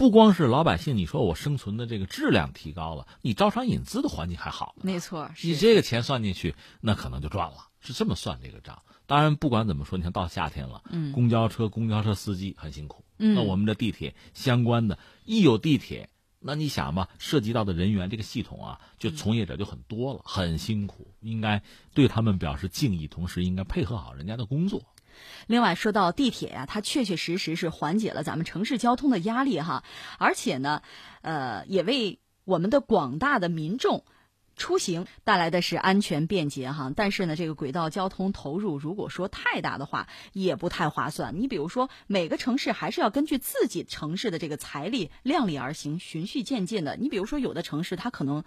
[0.01, 4.73] 不光是老百姓，你说我生存的这个质量提高了，你招商引资的环境还好。
[4.81, 7.67] 没错，你这个钱算进去，那可能就赚了。
[7.81, 8.81] 是这么算这个账。
[9.05, 13.05] 当然，不管怎么说，你看到夏天了，嗯，公交车、公交车司机很辛苦。
[13.19, 16.09] 嗯，那我们的地铁相关的，一有地铁。
[16.39, 21.61] 那你想吧，涉及到的人员这个系统啊，就从业者就很多了，很辛苦，应该
[21.93, 24.81] 对他们表示敬意，同时应该配合好人家的工作。
[25.47, 29.83] 另外，说到地铁呀，它确确实实是缓解了咱们城市交通的压力哈，
[30.17, 30.81] 而且呢，
[31.21, 34.03] 呃，也为我们的广大的民众。
[34.57, 41.39] 出行带来的是安全便捷哈，但是呢，这个轨道交通投入如果说太大的话，也不太划算。
[41.39, 46.95] 你比如说，每个城市还是要根据自己城市的这个财力量力而行，循序渐进的。
[46.95, 48.43] 你比如说，有的城市它可能。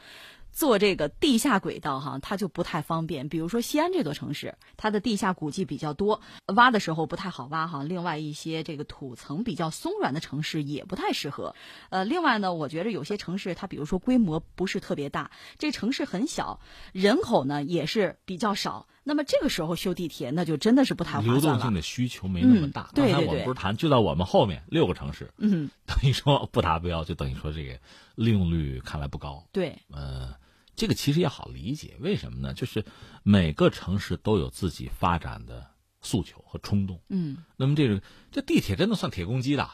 [0.54, 3.28] 做这个地下轨道哈，它就不太方便。
[3.28, 7.82] 比如说西安这座城市，它的地下古迹比较多，挖的时候不太好挖哈。
[7.82, 11.56] 另外一些这个土层比较松软的城市也不太适合。
[11.90, 16.60] 呃，另外呢，我觉得有些城市它比如说规模不是特别大，这城市很小，
[16.92, 18.86] 人口呢也是比较少。
[19.02, 21.40] 那么这个时候修地铁，那就真的是不太划算了。
[21.40, 22.88] 流动性的需求没那么大。
[22.94, 27.78] 对我们不是谈就在我们后面六个城市，嗯，等于说不达标，就等于说这个
[28.14, 29.44] 利用率看来不高。
[29.50, 30.32] 对，呃。
[30.76, 32.54] 这个其实也好理解，为什么呢？
[32.54, 32.84] 就是
[33.22, 37.00] 每个城市都有自己发展的诉求和冲动。
[37.08, 39.70] 嗯，那么这个这地铁真的算铁公鸡的，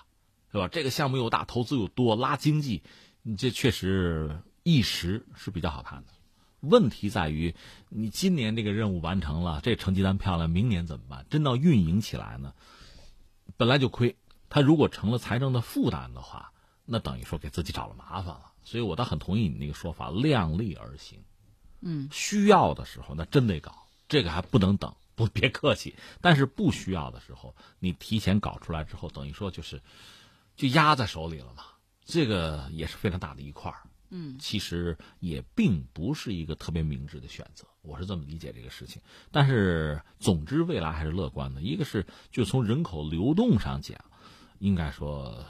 [0.52, 0.68] 是吧？
[0.68, 2.82] 这个项目又大，投资又多，拉经济，
[3.22, 6.12] 你这确实一时是比较好看的。
[6.60, 7.54] 问题在于，
[7.88, 11.24] 你今年这个任务完成了，这成绩单漂亮，明年怎么办？
[11.30, 12.52] 真到运营起来呢，
[13.56, 14.16] 本来就亏，
[14.50, 16.52] 它如果成了财政的负担的话，
[16.84, 18.49] 那等于说给自己找了麻烦了。
[18.70, 21.18] 所以我倒很同意你那个说法，量力而行。
[21.80, 25.92] 嗯，需要的时候那真得搞，这个还不能等， 不别客气。
[26.20, 29.82] 但是不需要的时候，你提前搞出来之后，等于说就是
[30.54, 31.64] 就压在手里了嘛。
[32.04, 33.78] 这个也是非常大的一块儿。
[34.10, 39.02] 嗯，其实也并不是一个特别明智的选择，我是这么理解这个事情。
[39.32, 41.60] 但是总之未来还是乐观的。
[41.60, 43.98] 一个是就从人口流动上讲，
[44.60, 45.44] 应该说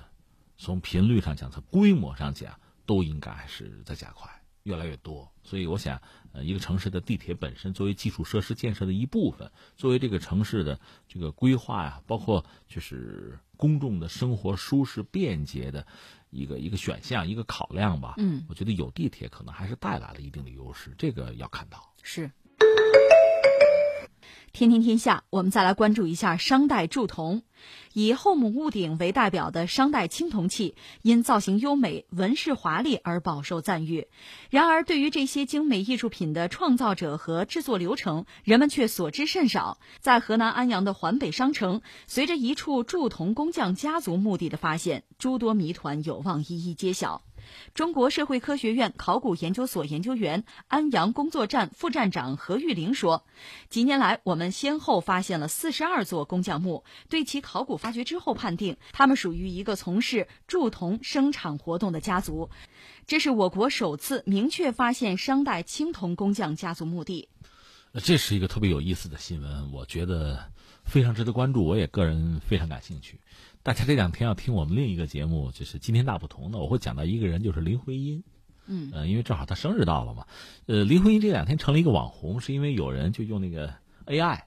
[0.56, 2.59] 从频率上讲，从规模上讲。
[2.90, 4.29] 都应该是在加快，
[4.64, 5.31] 越来越多。
[5.44, 15.86] 所以我想，呃，一个城市的地铁本身作为基础设施建设的一部分，作为这个城市的这个规划呀，包括就是公众的生活舒适便捷的
[16.30, 18.14] 一个一个选项、一个考量吧。
[18.18, 21.95] 嗯，我觉得有地铁可能还是带来了一定的优势，这个要看到。
[22.03, 22.28] 是。
[24.53, 27.42] 天天天下，我们再来关注一下商代铸铜。
[27.92, 34.09] 以后母戊鼎为代表的商代青铜器，因造型优美、纹饰华丽而饱受赞誉。
[34.51, 39.78] 然而，对于这些精美艺术品的创造者和制作流程，人们却所知甚少。
[40.01, 47.22] 在河南安阳的环北商城，随着一处铸铜工匠家族墓地的发现，诸多谜团有望一一揭晓。
[47.74, 53.24] 中国社会科学院考古研究所研究员、安阳工作站副站长何玉玲说
[53.70, 62.51] ：“几年来，我们先后发现了四十二座工匠墓，对其考古发掘之后，判定他们属于一个从事铸铜生产活动的家族。
[63.07, 67.28] 这是我国首次明确发现商代青铜工匠家族墓地。”
[68.05, 70.53] 这是一个特别有意思的新闻，我觉得
[70.84, 73.18] 非常值得关注，我也个人非常感兴趣。
[73.62, 78.24] 大家这两天要听我们另一个节目，就是《今天大不同》的，我会讲到一个人，就是林徽因。
[78.66, 80.26] 嗯，呃，因为正好她生日到了嘛，
[80.64, 83.74] 呃，林徽因这两天成了一个网红，是因为有人就用那个
[84.06, 84.40] AI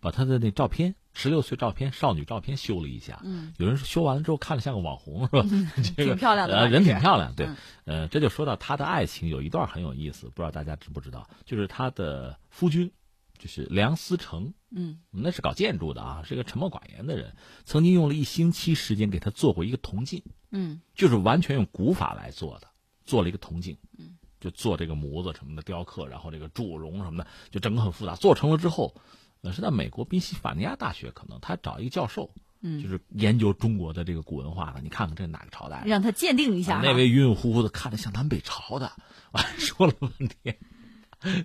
[0.00, 3.20] 把她的那照片，十六岁照片、少女照片修了一下。
[3.22, 5.46] 嗯，有人说修完了之后看着像个网红，是吧？
[5.96, 7.32] 这个挺漂亮的呃，人挺漂亮。
[7.36, 12.90] 对嗯，呃，这就说到她的爱情，有一段很有意思，不知道大家知不知道，就是她的夫君，
[13.38, 14.52] 就是梁思成。
[14.78, 22.68] 嗯那是搞建筑的啊，是个沉默寡言的人，曾经用了一星期时间给他做过一个铜镜，嗯就是完全用古法来做的，
[23.04, 28.14] 做了一个铜镜，嗯就做这个模子什么的雕刻，然后这个铸容什么的，就整个很复杂。
[28.16, 28.94] 做成了之后，
[29.40, 35.82] 呃，是在美国宾夕法尼亚大学，可能他找一个教授，嗯，就是研究中国的这个古文化的，你看看这是哪个朝代？
[35.86, 36.76] 让他鉴定一下。
[36.76, 38.92] 啊那位晕晕乎乎的，看着像南北朝的，
[39.56, 40.10] 说了半
[40.42, 40.58] 天，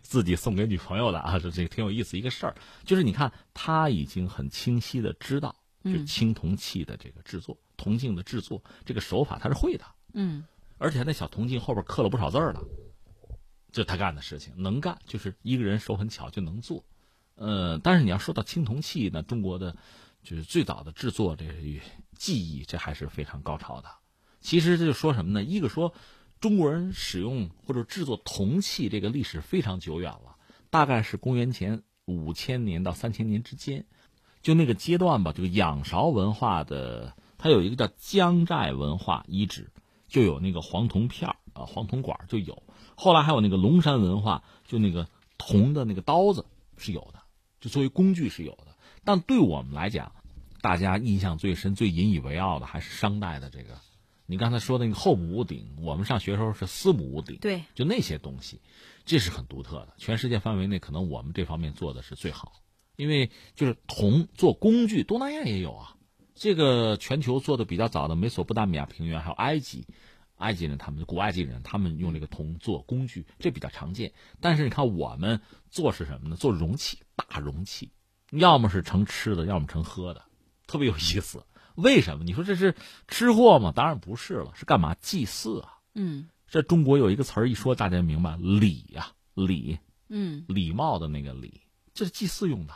[0.01, 2.55] 自己送给女朋友的啊，这这挺有意思一个事儿。
[2.83, 10.43] 就是你看，他已经很清晰的知道，就嗯青铜器的这个制作，铜镜的制作这个手法他是会的，嗯
[10.77, 12.61] 而且那小铜镜后边刻了不少字儿了，
[13.71, 16.83] 这是他干的事情，能干，就是一个人手很巧就能做。
[17.35, 19.75] 呃，但是你要说到青铜器呢，中国的
[20.23, 21.53] 就是最早的制作这个
[22.15, 23.89] 技艺，这还是非常高超的。
[24.41, 25.43] 其实这就说什么呢？
[25.43, 25.93] 一个说
[26.41, 30.37] 中国人使用或者制作铜器这个历史非常久远了，
[30.71, 33.85] 大概是公元前五千年到三千年之间，
[34.41, 35.33] 就那个阶段吧。
[35.35, 39.69] 这个仰韶文化的，它有一个叫江寨文化遗址，
[40.07, 42.63] 就有那个黄铜片儿啊，黄铜管就有。
[42.95, 47.21] 后来还有那个龙山文化，就那个铜的那个刀子是有的，
[47.59, 48.75] 就作为工具是有的。
[49.03, 50.11] 但对我们来讲，
[50.59, 53.77] 大家印象最深、最引以为傲的还是商代的这个。
[54.31, 58.61] 你刚才说的那个后母屋顶，我们上学的时候是司母屋顶，对，就那些东西，
[59.03, 59.93] 这是很独特的。
[59.97, 62.53] 全世界范围内，可能我们这方面做的是最好，
[62.95, 65.97] 因为就是铜做工具，东南亚也有啊。
[66.33, 69.85] 这个全球做的比较早的美索不达米亚平原，还有埃及，
[70.37, 74.13] 埃及人他们古埃及人他们用这个铜做工具，这比较常见。
[74.39, 76.37] 但是你看我们做是什么呢？
[76.37, 77.91] 做容器，大容器，
[78.31, 80.23] 要么是盛吃的，要么盛喝的，
[80.67, 81.43] 特别有意思。
[81.75, 82.23] 为什么？
[82.23, 82.75] 你说这是
[83.07, 83.71] 吃货吗？
[83.75, 84.93] 当然不是了，是干嘛？
[84.95, 85.79] 祭祀啊！
[85.93, 91.61] 嗯这中国有一个词儿一说，大家明白礼呀、礼，嗯礼貌的那个礼，
[91.93, 92.73] 这是祭祀用的，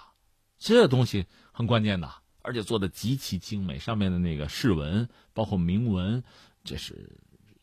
[0.57, 2.09] 这东西很关键的，
[2.41, 6.23] 而且做的极其精美，上面的那个饰纹，包括铭文，
[6.63, 7.17] 这是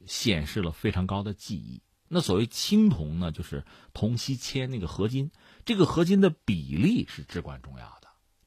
[0.06, 1.80] 显示了非常高的技艺。
[2.08, 3.64] 那所谓青铜呢，就是
[3.94, 5.30] 铜锡铅那个合金，
[5.64, 8.01] 这个合金的比例是至关重要的。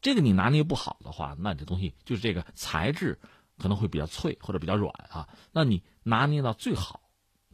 [0.05, 3.17] 这个你拿捏不好的话，那这东西就是这个材质
[3.57, 5.27] 可能会比较脆或者比较软啊。
[5.51, 7.01] 那你拿捏到最好，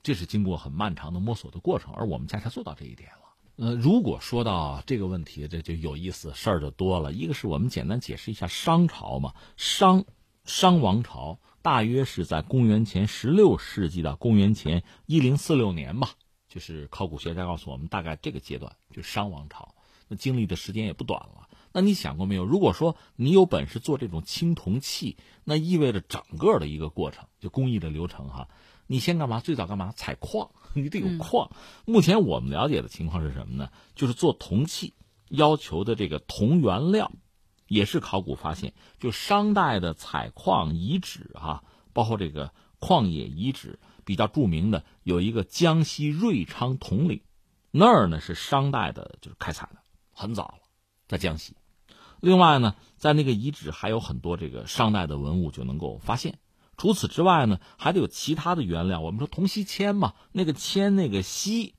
[0.04, 3.34] 这是经过很漫长的摸索的过程，而我们恰恰做到这一点了。
[3.56, 7.14] 呃，如果说到这个问题，这就有意思，事儿就多了。
[7.14, 10.04] 一个是我们简单解释一下商朝嘛，商
[10.44, 16.10] 商王朝大约是在公元前十六世纪到公元前一零四六年吧，
[16.50, 19.74] 就是考古学家告诉我们，大概这个阶段就是商王朝。
[20.10, 21.48] 那经历的时间也不短了。
[21.74, 22.44] 那你想过没有？
[22.46, 28.48] 如果说你有本事做这种青铜器，那意味着整个的一个过程，就工艺的流程哈。
[28.88, 29.40] 你先干嘛？
[29.40, 29.94] 最早干嘛？
[29.96, 31.50] 采矿， 你得有矿。
[31.86, 33.72] 目前我们了解的情况是什么呢？
[33.96, 34.94] 就是做铜器
[35.30, 37.10] 要求的这个铜原料，
[37.68, 41.64] 也是考古发现，就商代的采矿遗址哈、
[41.94, 47.22] 包括这个矿冶遗址比较著名的有一个江西瑞昌铜岭，
[47.72, 49.78] 那儿呢是商代的，就是开采的，
[50.12, 50.60] 很早了，
[51.08, 51.56] 在江西。
[52.22, 56.40] 另外呢，在那个遗址还有很多这个商代的文物就能够发现。
[56.78, 59.02] 除此之外呢，还得有其他的原料。
[59.02, 61.76] 我们说铜锡铅嘛，那个铅那个锡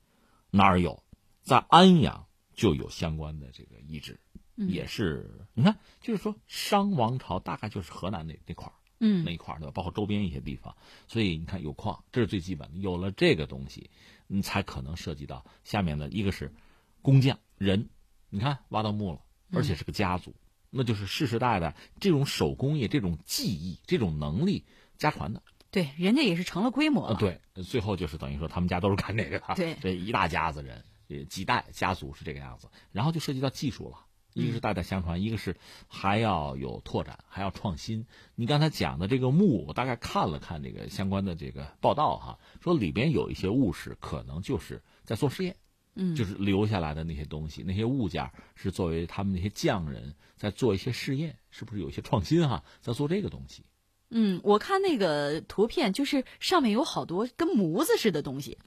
[0.51, 1.03] 哪儿有？
[1.41, 4.17] 在安阳就有相关的这个遗址，
[4.55, 9.71] 也是你看，就是说商王朝大概就是河南那那块儿嗯那一块儿对吧？
[9.73, 10.73] 包括周边一些地方，
[11.07, 12.77] 所以你看有矿，这是最基本的。
[12.77, 13.89] 有了这个东西，
[14.27, 16.53] 你才可能涉及到下面的一个是
[17.01, 17.89] 工匠人，
[18.29, 19.19] 你看挖到墓了，
[19.53, 20.35] 而且是个家族，
[20.69, 24.65] 那就是世世代代这种手工业、这种技艺、这种能力
[24.97, 25.41] 家传的。
[25.71, 27.17] 对，人家也是成了规模啊，了。
[27.17, 33.97] 对，最后就是等于说他们家都是干这个的，对这一大家子人，呃，几代家族是这个样子，然后就涉及到技术了。
[34.33, 35.55] 一个是代代相传，一个是
[35.87, 38.07] 还要有拓展，还要创新。
[38.33, 45.55] 你刚才讲的这个墓，我大概看了看这个相关的这个报道哈，说里边有一些物事可能就是在做实验，
[45.95, 53.63] 嗯，就是留下来的那些东西，那些物件是作为他们那些匠人在做一些试验，是不是有一些创新哈，在做这个东西。
[54.09, 58.57] 嗯，我看那个图片，就是上面有好多跟模子似的东西。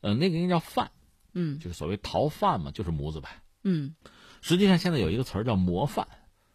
[0.00, 0.90] 呃，那个应该叫范，
[1.32, 3.42] 嗯就是所谓陶范嘛，就是模子呗。
[3.62, 3.94] 嗯
[4.40, 6.06] 实际上现在有一个词儿叫模范，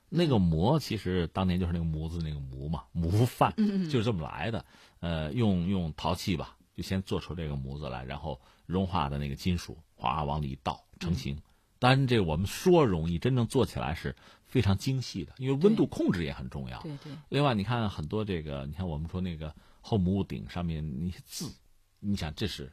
[0.09, 3.53] 那个模其实当年就是那个模子那个模嘛，模范
[3.89, 4.65] 就是这么来的。
[4.99, 8.39] 呃，用用陶器吧，就先做出这个模子来，然后
[8.72, 11.38] 融化的那个金属哗往里一倒成型。
[11.78, 14.15] 当然，这我们说容易，真正做起来是
[14.45, 16.80] 非常精细的，因为温度控制也很重要。
[16.84, 17.11] 对对。
[17.30, 21.51] 另外，你看很多这个，你看我们说那个后母屋顶上面那些字，
[21.99, 22.72] 你想这是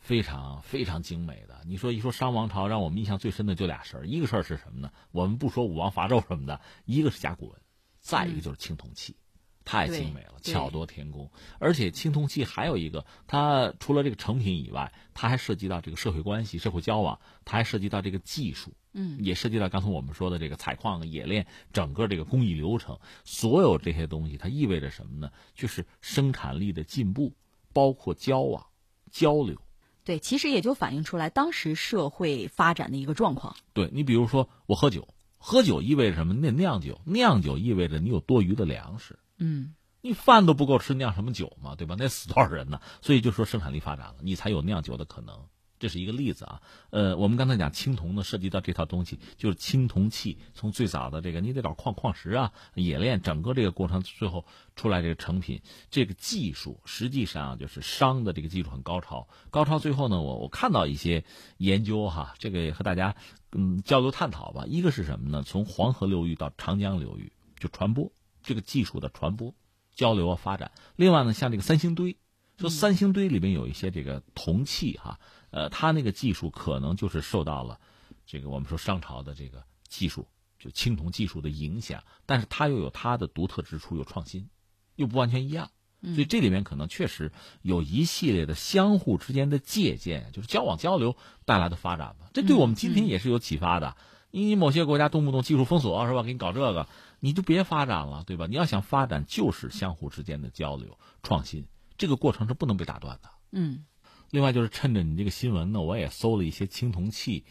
[0.00, 1.58] 非常非常精美的。
[1.64, 4.92] 你说一说商王朝，让我们印象最深的就俩事儿，一个事儿是什么呢？
[5.12, 7.58] 我们不说武王伐纣什么的，一个是甲骨文，
[8.00, 9.16] 再一个就是青铜器。
[9.64, 11.30] 太精美了，巧夺天工。
[11.58, 22.98] 而且青铜器还有一个，它除了这个成品以外，它还涉及到这个社会关系、社会交往，它还涉及到这个技术，嗯，也涉及到刚才我们说的这个采矿、冶炼整个这个工艺流程。
[23.24, 25.30] 所有这些东西，它意味着什么呢？
[25.54, 27.34] 就是生产力的进步，
[27.72, 28.66] 包括交往、
[29.10, 29.56] 交流。
[30.04, 33.54] 对，其实也就反映出来当时社会发展的一个状况。
[33.72, 35.06] 对你，比如说我喝酒，
[35.38, 36.34] 喝酒意味着什么？
[36.34, 39.16] 那酿酒，酿酒意味着你有多余的粮食。
[39.42, 41.96] 嗯，你饭都不够吃，酿什么酒嘛，对吧？
[41.98, 42.80] 那死多少人呢？
[43.00, 45.36] 所以就说生产力发展了，你才有酿酒的可能。
[45.78, 46.62] 这是一个例子啊。
[46.90, 50.38] 呃，我们刚才讲青铜呢，涉及到这套东西，就是青铜器。
[50.54, 54.44] 从最早的这个，你得找矿矿石啊，冶炼，整个这个过程，最后
[54.76, 59.26] 出来这个成品，这个技术实际上就是商的这个技术很高超。
[59.50, 61.24] 高超最后呢，我我看到一些
[61.56, 63.16] 研究哈，这个和大家
[63.50, 64.64] 嗯交流探讨吧。
[64.68, 65.42] 一个是什么呢？
[65.42, 68.12] 从黄河流域到长江流域就传播。
[68.42, 69.54] 这个技术的传播、
[69.94, 70.72] 交流啊、发展。
[70.96, 72.16] 另外呢，像这个三星堆，
[72.58, 75.18] 说三星堆里面有一些这个铜器哈，
[75.50, 77.80] 呃，它那个技术可能就是受到了
[78.26, 80.28] 这个我们说商朝的这个技术，
[80.58, 84.48] 就青铜技术的影响，但是它又有它的独特之处，有创新，
[84.96, 85.70] 又不完全一样。
[86.04, 87.30] 所以这里面可能确实
[87.62, 92.28] 有一系列的相互之间的借鉴，就是交往交流带来的发展吧。
[92.32, 93.96] 这对我们今天也是有启发的。
[94.32, 96.24] 你某些国家动不动技术封锁是吧？
[96.24, 96.88] 给你搞这个。
[97.24, 98.48] 你就别发展了，对吧？
[98.48, 101.64] 你要想发展，就是相互之间的交流、创新，
[101.96, 103.30] 这个过程是不能被打断的。
[103.52, 103.84] 嗯。
[104.30, 107.44] 另外就是趁着你这个新闻呢，我也搜了一些青铜器，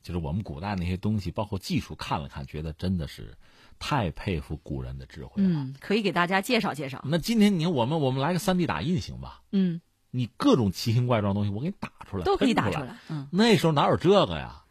[0.00, 3.36] 就是我们古代那些东西，包括技术，看了看，觉得真的是
[3.80, 5.48] 太佩服古人的智慧了。
[5.48, 7.02] 嗯，可以给大家介绍介绍。
[7.04, 9.42] 那今天你，我们我们来个三 D 打印行吧？
[9.50, 9.80] 嗯。
[10.12, 12.96] 你各种奇形怪状东西，我给你打出来，都可以打出来。
[13.08, 13.26] 嗯。
[13.32, 14.62] 那时候哪有这个呀？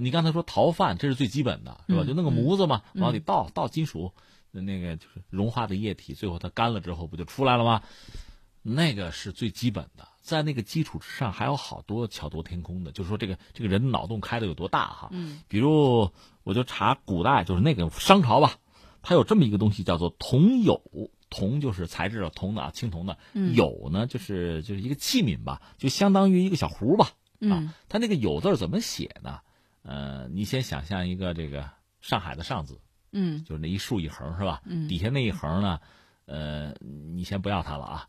[0.00, 2.04] 你刚才说陶范，这是最基本的，是吧？
[2.04, 4.12] 就弄个模子嘛，往里倒倒金属，
[4.50, 7.82] 那个就是融化的液体，最后它干了之后不就出来了吗？
[8.62, 15.08] 那个是最基本的，在那个基础之上还有好多巧夺天工的，就是说这个这个人脑洞开的有多大哈？
[15.12, 16.10] 嗯，比如
[16.42, 18.56] 我就查古代，就是那个商朝吧，
[19.00, 20.78] 它有这么一个东西叫做铜酉，
[21.30, 23.16] 铜就是材质的铜的啊，青铜的，
[23.54, 27.12] 有呢就是就是一个器皿吧，就相当于一个小壶吧，
[27.48, 29.40] 啊，它那个有字怎么写呢？
[29.82, 31.68] 呃，你先想象一个这个
[32.00, 32.80] 上海的上字，
[33.12, 34.62] 嗯，就是那一竖一横是吧？
[34.66, 35.80] 嗯，底下那一横呢，
[36.26, 38.08] 呃，你先不要它了啊。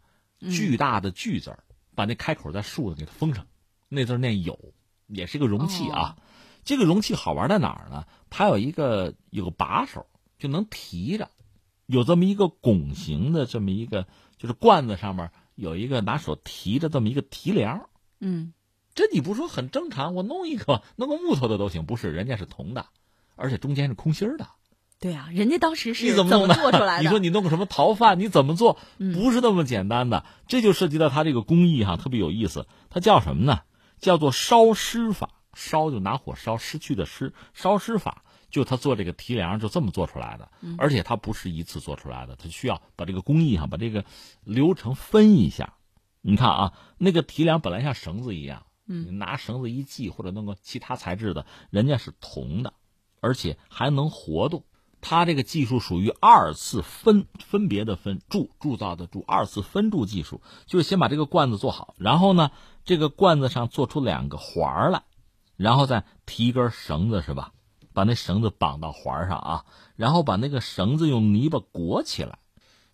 [0.49, 1.63] 巨大的巨字儿，
[1.95, 3.45] 把那开口在竖的给它封上，
[3.89, 4.73] 那字念有，
[5.07, 6.17] 也是个容器啊。
[6.63, 8.05] 这个容器好玩在哪儿呢？
[8.29, 10.05] 它有一个有个把手，
[10.37, 11.29] 就能提着，
[11.85, 14.07] 有这么一个拱形的这么一个，
[14.37, 17.87] 就是罐子上面有一个拿手提着这么一个提梁。
[18.19, 18.53] 嗯。
[18.93, 20.15] 这你不说很正常？
[20.15, 21.85] 我弄一个，弄个木头的都行。
[21.85, 22.87] 不是，人家是铜的，
[23.35, 24.47] 而且中间是空心儿的。
[24.99, 27.03] 对啊，人家当时是怎么弄做出来的？
[27.03, 28.19] 你说你弄个什么陶范？
[28.19, 28.77] 你怎么做？
[28.97, 30.25] 不是那么简单的。
[30.47, 32.67] 这就涉及到他这个工艺哈，特别有意思。
[32.89, 33.61] 它叫什么呢？
[33.99, 35.29] 叫做烧尸法。
[35.53, 37.33] 烧就拿火烧，失去的失。
[37.53, 40.49] 烧尸法就他做这个提梁就这么做出来的。
[40.77, 44.05] 而且他不是一次做出来的，他需要把这个工艺哈，把这个
[44.43, 45.73] 流程分一下。
[46.21, 48.63] 你看啊，那个提梁本来像绳子一样。
[48.91, 52.73] 嗯，拿绳子一系，或者弄个其他材质的，人家是铜的，
[53.21, 54.65] 而且还能活动。
[54.99, 62.51] 它这个技术属于二次分分别的分铸铸造的铸二次分铸技术，就是先把这个罐子做好，然后呢，
[62.83, 65.03] 这个罐子上做出两个环来，
[65.55, 67.53] 然后再提一根绳子是吧？
[67.93, 69.65] 把那绳子绑到环上啊，
[69.95, 72.39] 然后把那个绳子用泥巴裹起来。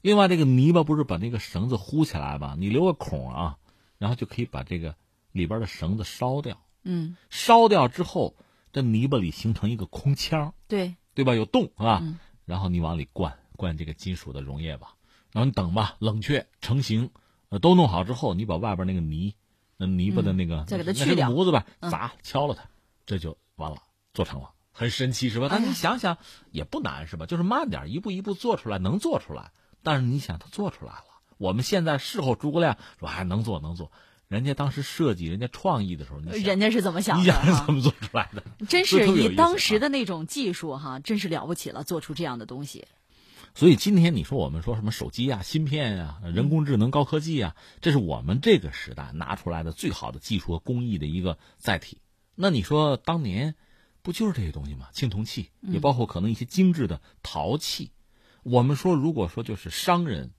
[0.02, 2.56] 另外，这个泥巴不是把那个绳子糊起来吗？
[2.58, 3.58] 你留个孔啊，
[3.98, 4.96] 然后就可以把这个。
[5.38, 8.36] 里边的绳子烧掉，嗯，烧掉之后，
[8.74, 11.36] 这泥巴里形成一个空腔，对，对吧？
[11.36, 12.04] 有洞啊，
[12.46, 14.96] 然后你往里灌灌这个金属的溶液吧，
[15.32, 17.12] 然后你等吧，冷却成型，
[17.50, 19.36] 呃，都弄好之后，你把外边那个泥，
[19.78, 22.70] 那泥巴的那个再给它去掉模子吧，砸敲了它，
[23.06, 23.78] 这就完了，
[24.14, 25.48] 做成了，很神奇是吧？
[25.50, 26.18] 但你想想
[26.52, 27.26] 也不难是吧？
[27.26, 29.52] 就是慢点，一步一步做出来，能做出来。
[29.84, 31.06] 但是你想，它做出来了，
[31.38, 33.92] 我们现在事后诸葛亮说还能做能做。
[34.28, 37.24] 人家当时设计、人家创意的时候，你人家是怎么想的？
[37.24, 38.44] 你想是怎么做出来的？
[38.68, 42.86] 真是以当时的那种技术哈，真是了不起了，做出这样的东西。
[43.56, 51.98] 所以今天你说我们说什么手机啊、芯片啊、人工智能、高科技啊，这是我们这个时代拿出来的最好的技术和工艺的一个载体。
[52.36, 53.56] 那你说当年
[54.02, 54.90] 不就是这些东西吗？
[54.92, 57.92] 青铜器，也包括可能一些精致的陶器。
[58.44, 60.32] 我们说，如果说就是商人，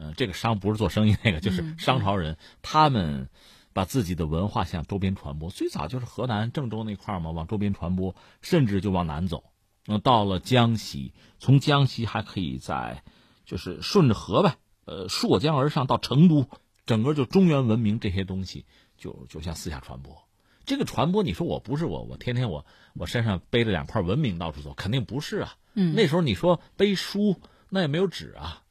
[0.00, 3.28] 呃，这个商不是做生意 那个，就是商朝人，他们
[3.74, 9.44] 把自己的文化向周边传播，最早就是河南郑州那块嘛，往周边传播，甚至就往南走。
[9.84, 13.02] 那到了江西，从江西还可以在，
[13.44, 16.48] 就是顺着河呗，呃，溯江而上到成都，
[16.86, 18.64] 整个就中原文明这些东西
[18.96, 20.16] 就就向四下传播。
[20.64, 25.56] 这个传播，你说我不是我，我天天我我身上背着两块文明到处走，肯定不是啊。
[25.74, 27.36] 嗯，那时候你说背书，
[27.68, 28.62] 那也没有纸啊，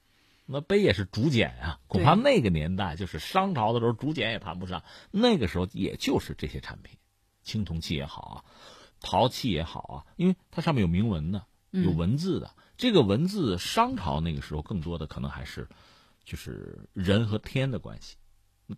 [0.52, 1.80] 那碑也是竹简啊。
[1.88, 4.84] 恐怕那个年代就是商朝的时候，竹简也谈不上。
[5.12, 6.98] 那个时候也就是这些产品，
[7.44, 8.36] 青铜器也好啊。
[9.02, 12.54] 陶器也好啊，因为它上面有铭文的，有文字的。
[12.76, 15.70] 这个文字，商朝那个时候更多的可能还是，
[16.26, 18.18] 就是人和天的关系。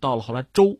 [0.00, 0.78] 到了后来周，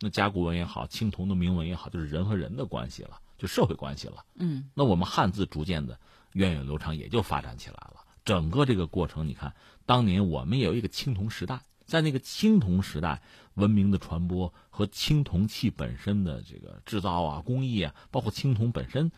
[0.00, 4.24] 那甲骨文也好，青铜的铭文也好，就是人和人的关系了，就社会关系了。
[4.34, 5.98] 嗯，那我们汉字逐渐的
[6.32, 8.04] 源远流长，也就发展起来了。
[8.24, 9.54] 整个这个过程，你看，
[9.86, 11.60] 当年我们也有一个青铜时代。
[11.86, 13.22] 在那个青铜时代，
[13.54, 19.12] 文明的传播和青铜器本身的这个制造啊、工艺啊，包括青铜本身，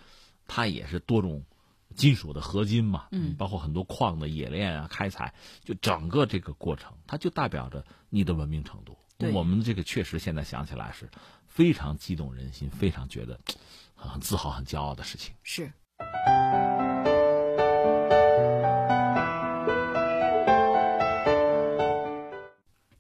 [0.47, 1.43] 它也是多种
[1.97, 5.33] 金属的合金嘛，嗯，包括很多矿的冶炼啊、开采，
[5.65, 8.99] 就整个这个过程，它就代表着你的文明程度。
[9.33, 11.09] 我们这个确实现在想起来是
[11.47, 13.41] 非常激动人心，非常觉得
[13.97, 15.35] 很自豪、很骄傲的事情。
[15.43, 15.73] 是。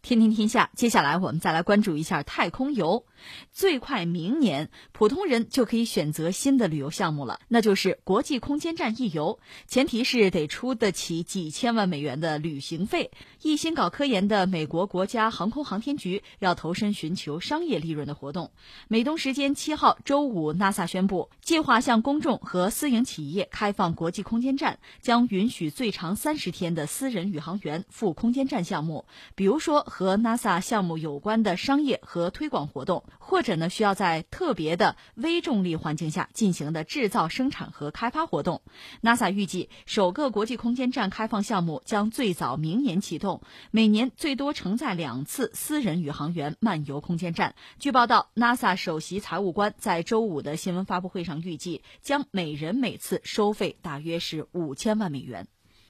[0.08, 3.04] 天天天下，接下来我们再来关注一下太空游。
[3.52, 9.38] 最快明年，普通人就可以选择新的旅游项目了，那就是国际空间站一游。
[9.66, 13.10] 前提是得出得起几千万美元的旅行费。
[13.42, 18.50] 一心搞科研的美国国家航空航天局要投身寻求商业利润的活动。
[18.88, 29.04] 美东时间七号周五，NASA 宣布，计划向公众和私营企业开放国际空间站，将允许最长三十天的私人宇航员赴空间站项目，
[29.34, 33.04] 比如说和 NASA 项目有关的商业和推广活动。
[33.18, 38.62] 或者呢，需要在特别的微重力环境下进行的制造、生产和开发活动。
[39.02, 47.54] NASA 预计，首个国际空间站开放项目将最早明年启动，每年最多承载两次私人宇航员漫游空间站。
[47.78, 55.46] 据报道，NASA 首席财务官在周五的新闻发布会上预计，将每人每次收费大约是五千万美元。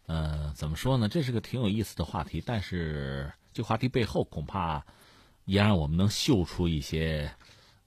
[0.06, 1.08] 呃，怎么说呢？
[1.08, 4.84] 这是个挺有意思的话题，但是这话题背后恐怕。
[5.48, 7.32] 也让我们能嗅出一些，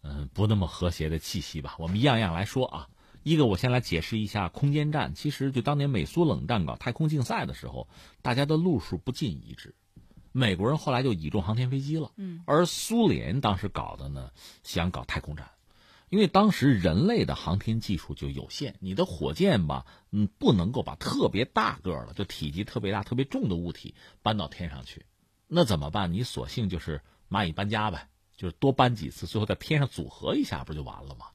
[0.01, 1.75] 嗯，不那么和谐的气息吧。
[1.77, 2.89] 我们一样样来说啊。
[3.21, 5.13] 一个，我先来解释一下空间站。
[5.13, 7.87] 其实，就当年美苏冷战搞太空竞赛的时候，
[8.23, 9.75] 大家的路数不尽一致。
[10.31, 14.31] 美国人后来就倚重航天飞机了，嗯，而苏联当时搞的呢，
[14.63, 15.51] 想搞太空站，
[16.09, 23.93] 因为当时人类的航天技术就有限，你的火箭吧，嗯，不能够把特别大个儿的，就体积特别大、特别重的物体
[24.23, 25.05] 搬到天上去，
[25.47, 26.11] 那怎么办？
[26.11, 27.03] 你索性就是。
[27.31, 31.27] 蚂蚁搬家呗，就是多搬几次，最后在天上组合一下，不就完了吗？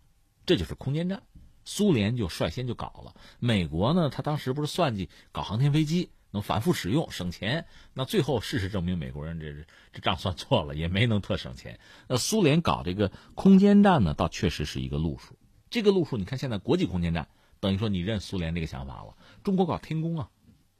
[0.44, 1.22] 这就是空间站。
[1.64, 9.52] 苏联就率先就搞了，美国呢，他当时不是算计搞航天飞机能反复使用省钱，那最后事实证明美国人这
[9.92, 11.80] 这账算错了，也没能特省钱。
[12.06, 15.34] 那苏联搞这个空间站呢，倒确实是一个路数。
[15.68, 17.28] 这个路数，你看现在国际空间站，
[17.58, 19.16] 等于说你认苏联这个想法了。
[19.42, 20.30] 中国搞天宫啊，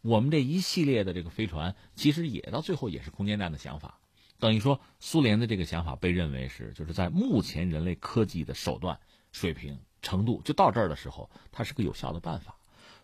[0.02, 3.98] 我们这一系列的这个飞船，其实也到最后也是空间站的想法。
[4.38, 8.98] 等于说，苏联的这个想法被认为是，就是在目前人类科技的手段
[9.32, 12.56] 水平程度就到这儿的时候，它是个有效的办法。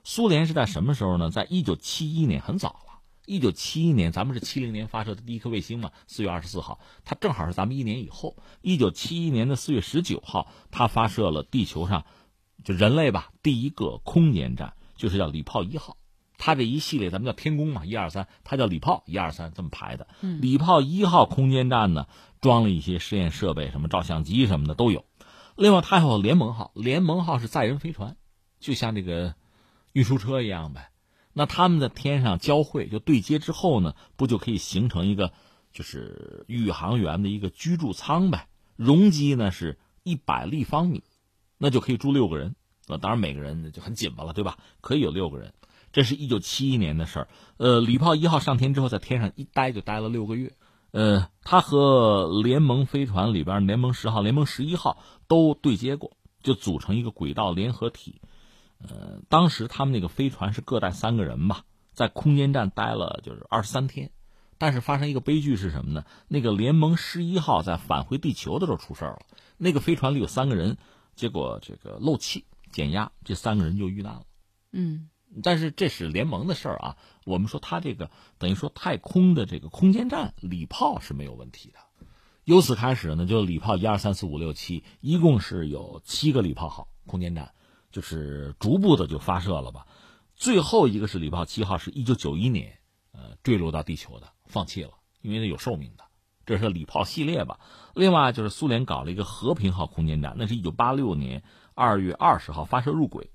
[0.04, 1.30] 苏联是在什么时候呢？
[1.30, 3.00] 在一九七一年，很早了。
[3.24, 8.36] 一九七一年，咱们是七零年发射的第一颗卫星嘛，四月二十四号，它正好是咱们一年以后。
[8.62, 12.04] 一九七一年的四月十九号，它发射了地球上
[12.64, 15.96] 就人类吧第一个空间站，就是叫礼炮一号。
[16.44, 20.08] 它这一系列，咱们叫天宫嘛，一二三，它叫礼炮一二三这么排的。
[20.40, 22.08] 礼炮一号空间站呢，
[22.40, 25.04] 装了一些实验设备，什么照相机什么的都有。
[25.54, 28.16] 另外，它还有联盟号，联盟号是载人飞船，
[28.58, 29.36] 就像这个
[29.92, 30.90] 运输车一样呗。
[31.32, 35.32] 那他们在天上交汇就对接之后呢，不就可以形成一个
[35.72, 38.48] 就是宇航员的一个居住舱呗？
[38.74, 41.04] 容积呢是一百立方米，
[41.56, 42.56] 那就可以住六个人。
[42.88, 44.58] 那当然每个人就很紧巴了，对吧？
[44.80, 45.54] 可以有六个人。
[45.92, 47.28] 这是一九七一年的事儿，
[47.58, 50.52] 呃，礼炮一号上天之后，在天上一待就待了六个月，
[50.90, 58.20] 呃，它和联盟飞船里边联盟十号、联盟十一号都对接过，就组成一个轨道联合体。
[58.78, 64.10] 呃，当时他们那个飞船是各带三个人吧，在空间站待了就是二十三天。
[64.58, 66.04] 但是发生一个悲剧是什么呢？
[66.28, 69.22] 那个联盟十一号在返回地球的时候出事儿了。
[69.58, 70.78] 那个飞船里有三个人，
[71.16, 74.22] 结果这个漏气减压，这三个人就遇难了。
[74.72, 75.08] 嗯，
[75.42, 76.96] 但是这是联盟的事儿啊。
[77.24, 81.78] 我们说它这个等于说太空的这个空间站礼炮是没有问题的。
[82.44, 87.52] 由此开始呢，就礼炮一二三四五六七，一共是有七个礼炮号空间站，
[87.92, 89.86] 就是逐步的就发射了吧。
[90.34, 92.78] 最后一个是礼炮七号，是一九九一年
[93.12, 94.26] 呃坠落到地球的。
[94.46, 94.90] 放弃了，
[95.22, 96.04] 因为它有寿命的，
[96.44, 97.60] 这是礼炮系列吧。
[97.94, 101.42] 另外就是苏联搞了一个和平号空间站，那是一九八六年
[101.74, 103.31] 二月二十号发射入轨。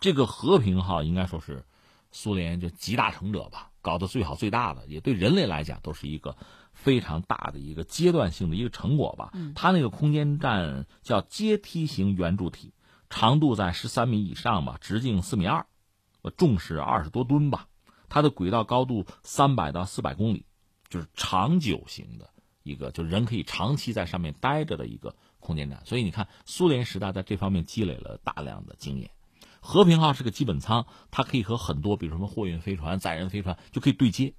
[0.00, 1.64] 这个和平号应该说是
[2.10, 6.36] 苏联就集大成者吧，搞得最好最大的，也对人类来讲都是一个
[6.72, 9.32] 非常大的一个阶段性的一个成果吧。
[9.54, 12.72] 它那个空间站叫阶梯型圆柱体，
[13.10, 15.66] 长度在十三米以上吧，直径四米二，
[16.36, 17.68] 重是二十多吨吧。
[18.08, 20.46] 它的轨道高度三百到四百公里，
[20.88, 22.30] 就是长久型的
[22.62, 25.82] 一个，就人可以长期在上面待着的一个空间站。
[25.84, 29.10] 所以你看，苏联时代在这方面积累了大量的经验。
[29.68, 34.32] 和平号是个基本舱，它可以和很多，比如什么货运飞船、载人飞船就可以对接。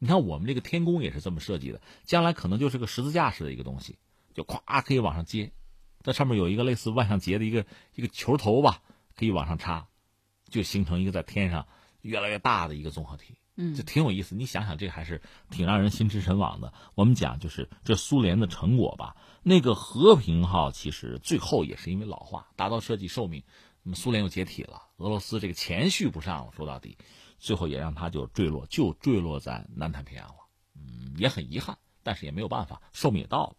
[0.00, 4.00] 你看我们这个天宫也是这么设计的，将来可能就是个十字架式的一个东西，
[4.34, 5.52] 就咵可以往上接，
[6.02, 7.64] 在上面有一个类似万向节的一个
[7.94, 8.82] 一个球头吧，
[9.14, 9.86] 可以往上插，
[10.48, 11.68] 就形成一个在天上。
[12.00, 14.34] 越来越大的一个综合体，嗯，就挺有意思。
[14.34, 16.74] 你想想，这还是挺让人心驰神往的。
[16.94, 19.16] 我们讲就是这苏联的成果吧。
[19.42, 23.42] 那个和平号其实最后也是因为老化，达到设计寿命，
[23.84, 26.96] 那么苏联又解体了，俄罗斯这个钱续不上了，说到底，
[27.38, 30.34] 最后也让他就坠落，就坠落在南太平洋了。
[30.74, 33.56] 嗯，也很遗憾，但是也没有办法，寿命也到了。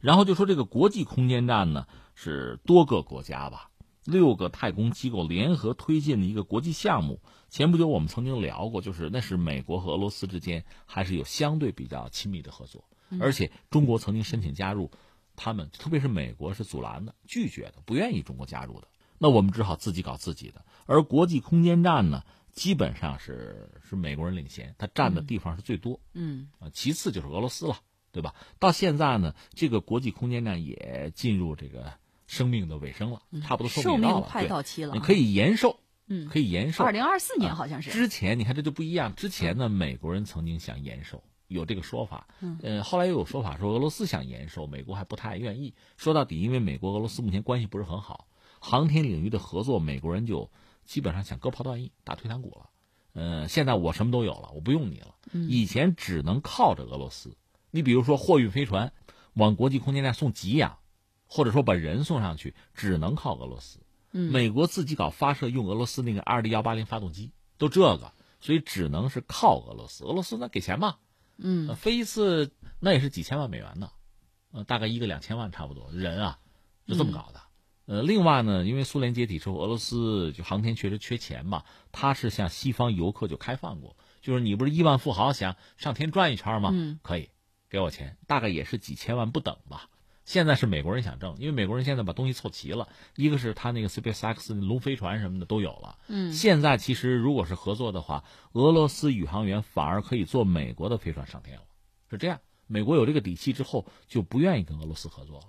[0.00, 3.70] 然后就说这个国际空间站呢，是多个国家吧。
[4.04, 7.20] 六个太空机构联合推进的一个国际项目。
[7.50, 12.88] 前不久我们曾经聊过，就是那是美国和俄罗斯之间还是有相对比较亲密的合作，
[13.20, 14.90] 而且中国曾经申请加入，
[15.34, 18.88] 他们特别是美国是阻拦的、拒绝的，不愿意中国加入的。
[19.18, 20.64] 那我们只好自己搞自己的。
[20.86, 26.00] 而国际空间站呢，基本上是是美国人领先，它占的地方是最多。
[26.14, 27.76] 嗯啊，其次就是俄罗斯了，
[28.12, 28.34] 对吧？
[28.58, 31.92] 到现在呢，这个国际空间站也进入这个。
[32.28, 36.82] 生命的尾声了，差不多寿命快到期了，你可以延寿，嗯，可以延寿。
[36.82, 37.90] 二零二四年好像是。
[37.92, 45.74] 之前你看这就不一样，之前呢，美国人曾经想延寿，有这个说法，嗯，后来又有说法说俄罗斯想延寿，美国还不太愿意。
[45.96, 48.26] 说到底，因为美国俄罗斯目前关系不是很好，
[48.66, 50.50] 航天领域的合作，美国人就
[50.84, 52.70] 基本上想割袍断义，打退堂鼓了。
[53.14, 55.14] 嗯，现在我什么都有了，我不用你了。
[55.32, 57.36] 以前只能靠着俄罗斯，
[57.70, 58.92] 你比如说货运飞船
[59.34, 60.78] 往国际空间站送给养。
[61.28, 63.80] 或者说把人送上去，只能靠俄罗斯。
[64.12, 70.04] 嗯，美国自己搞发射用俄罗斯那个 R D 幺八零发动机，都这个，所以只能是靠俄罗斯。
[70.04, 70.98] 俄罗斯那给钱嘛，
[71.36, 73.90] 嗯，飞一次那也是几千万美元呢，
[74.52, 75.90] 呃，大概一个两千万差不多。
[75.90, 76.38] 人啊，
[76.86, 77.40] 就这么搞的。
[77.86, 86.70] 呃，另外呢，因为苏联解体之后，俄罗斯就航天确实缺钱嘛，他是向西方游客就开放过，就是你不是亿万富豪想上天转一圈吗？
[86.72, 87.30] 嗯，可以
[87.70, 89.88] 给我钱，大概也是几千万不等吧。
[90.24, 95.98] 现在是美国人想挣，因为美国人现在把东西凑齐了，一个是他那个 SpaceX 龙飞船什么的都有了。
[96.08, 101.62] 嗯，现在其实如果是合作的话，俄罗斯宇航员反而可以坐美国的飞船上天了，
[102.10, 102.40] 是这样。
[102.66, 105.46] 美国有这个底气之后，就不愿意跟俄罗斯合作了。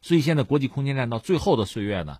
[0.00, 2.18] 所以现在国际空间站到最后的岁月呢，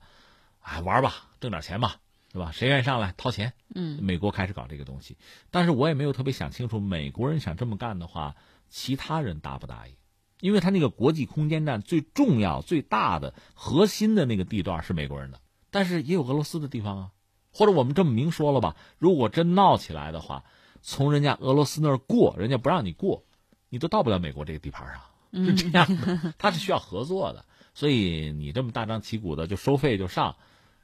[0.61, 1.97] 哎，玩吧，挣点钱吧，
[2.33, 2.51] 对吧？
[2.53, 3.53] 谁愿意上来掏钱？
[3.75, 5.17] 嗯，美国开始搞这个东西，
[5.51, 8.37] 但是我也没有特别想清楚，美国人想这么干的话，
[8.69, 9.95] 其他人答不答应？
[10.41, 17.11] 因为他那个国际空间站最重要、最大的核心的那个地段是美国人的，但是也有俄罗斯的地方啊。
[17.51, 20.45] 或者我们这么明说了吧，如果真闹起来的话，
[20.81, 23.25] 从人家俄罗斯那儿过，人家不让你过，
[23.69, 24.87] 你都到不了美国这个地盘
[25.33, 26.35] 上，是这样的。
[26.39, 27.45] 他是需要合作的，
[27.79, 30.35] 所以你这么大张旗鼓的就收费就上，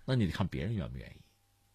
[0.04, 1.22] 那你得看别人愿不愿意。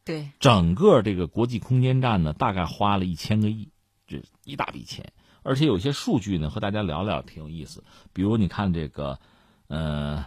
[0.06, 3.74] 对，整个这个国际空间站呢，大概花了一千个亿，
[4.08, 5.12] 这一大笔钱。
[5.44, 7.84] 而且有些数据呢，和大家聊聊挺有意思。
[8.14, 9.20] 比如你看这个，
[9.68, 10.26] 呃，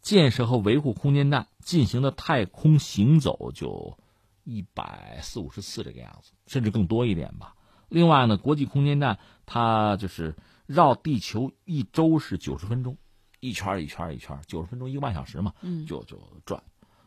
[0.00, 3.96] 建设和维护空间站进行的太空行走就
[4.42, 7.54] 一百四五十次这个样子，甚至更多一点吧。
[7.88, 10.34] 另外呢，国际空间站它就是
[10.66, 12.96] 绕地球一周是九十分钟，
[13.42, 15.52] 一圈一圈一圈，九十分钟一个半小时嘛，
[15.84, 16.16] 就就
[16.46, 16.62] 转。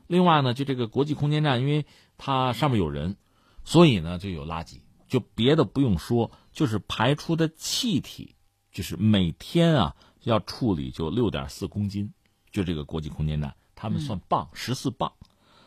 [0.05, 1.86] 另外呢，就这个国际空间站，因为
[2.17, 3.15] 它上面有人，
[3.63, 4.81] 所以呢就有垃圾。
[5.07, 8.36] 就别的不用说，就是排出的气体
[8.73, 12.11] 就是每天啊要处理就六点四公斤，
[12.51, 15.13] 就这个国际空间站，他们算磅十四磅。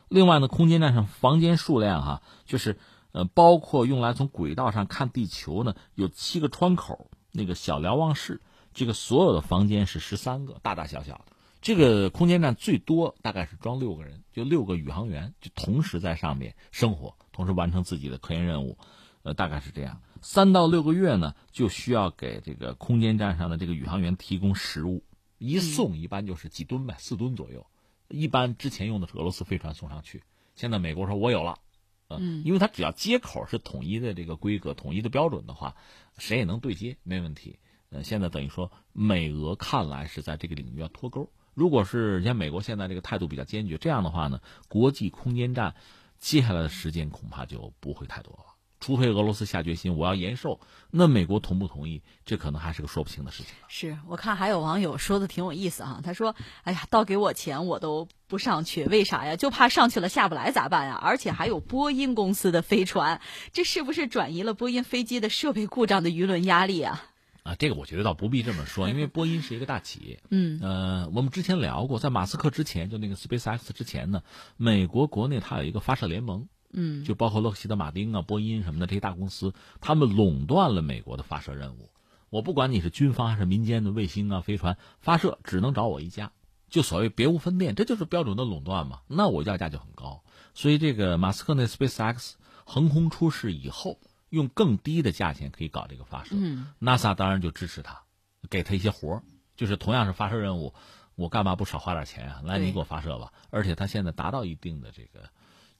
[0.08, 2.78] 另外呢，空间站上房间数量哈，就是
[3.12, 8.42] 呃包括用来从轨道上看地球呢，有七个窗口，那个小瞭望室，
[8.78, 11.32] 这个所有的房间是十三个，大大小小的。
[11.60, 18.78] 这个空间站最多大概是装六个人，就六个宇航员，就同时在上面生活，同时完成自己的科研任务，
[19.24, 20.00] 呃，大概是这样。
[20.22, 25.02] 三到六个月呢，就需要给这个空间站上的这个宇航员提供食物，
[25.38, 27.66] 一送一般就是几吨呗，四吨左右。
[28.06, 30.22] 一般之前用的是俄罗斯飞船送上去，
[30.54, 31.58] 现在美国说我有了，
[32.06, 35.74] 呃，因为它只要接口是统一的这个规格、统一的标准的话，
[36.16, 37.58] 谁也能对接，没问题。
[37.90, 41.30] 呃，现在等于说美俄看来是在这个领域要脱钩。
[41.54, 45.74] 如果是像美国现在这个态度比较坚决，这样的话呢，国际空间站
[46.18, 48.54] 接下来的时间恐怕就不会太多了。
[48.80, 50.60] 除非俄罗斯下决心我要延寿，
[50.92, 53.52] 那美国同不同意，这可能还是个说不清的事情。
[53.66, 59.34] 是我看还有网友说的挺有意思哈，他说：“哎呀，倒给我钱我都不上去，为啥呀？
[59.34, 60.94] 就怕上去了下不来咋办呀？
[61.02, 63.20] 而且还有波音公司的飞船，
[63.52, 67.02] 这是不是转移了波音飞机的设备故障的舆论压力啊？”
[67.48, 70.20] 啊，这个我觉得倒不必这么说，因为波音是一个大企业。
[70.28, 74.22] 嗯，呃，我们之前聊过，在马斯克之前，就那个 SpaceX 之前呢，
[74.58, 81.88] 美国国内它有一个发射联盟，嗯，就包括洛克希德马丁啊、波音什么的这些大公司，他们垄断了美国的发射任务。
[82.28, 86.32] 我不管你是军方还是民间的卫星啊、飞船发射，只能找我一家，
[86.68, 89.00] 就所谓别无分店，这就是标准的垄断嘛。
[89.08, 90.22] 那我要价就很高，
[90.52, 92.32] 所以这个马斯克那 SpaceX
[92.64, 93.98] 横空出世以后。
[94.30, 96.34] 用更低的价钱可以搞这个发射
[96.80, 98.02] ，NASA 当然就支持他，
[98.50, 99.22] 给他一些活儿，
[99.56, 100.74] 就是同样是发射任务，
[101.14, 102.42] 我干嘛不少花点钱啊？
[102.44, 103.32] 来，你给我发射吧。
[103.50, 105.30] 而且他现在达到一定的这个，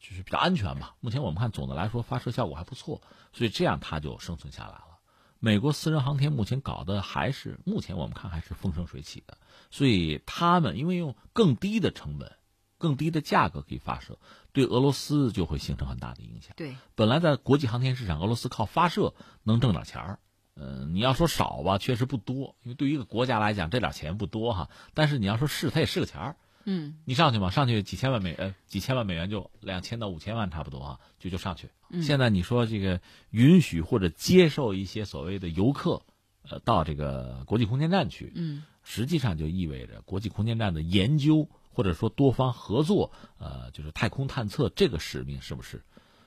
[0.01, 0.95] 就是比较安全吧。
[1.01, 4.99] 目前我们看总的来说发射效果还不错，所以这样他就生存下来了。
[5.41, 9.39] 美国私人航天目前搞的还是目前我们看还是风生水起的，
[9.71, 12.38] 所以他们因为用更低的成本。
[12.79, 14.19] 更低的价格可以发射，
[14.53, 16.53] 对俄罗斯就会形成很大的影响。
[16.57, 20.21] 对，本来在国际航天市场，俄罗斯靠发射能挣点钱儿。
[20.61, 24.71] 嗯，你要说少吧，确实不多，因为对于一个国家来讲，这点钱不多哈。
[24.95, 26.37] 但是你要说是，它也是个钱儿。
[26.65, 31.69] 嗯，你上去嘛，上去几千万美呃几千万美元就两千到五千万差不多啊，就就上去。
[32.03, 33.01] 现在你说这个
[33.31, 36.03] 允许或者接受一些所谓的游客，
[36.49, 41.49] 呃，到这个国际空间站去，嗯，实际上就意味着国际空间站的研究。
[41.71, 45.83] 或者说多方合作，呃，就是太空探测这个使命是不是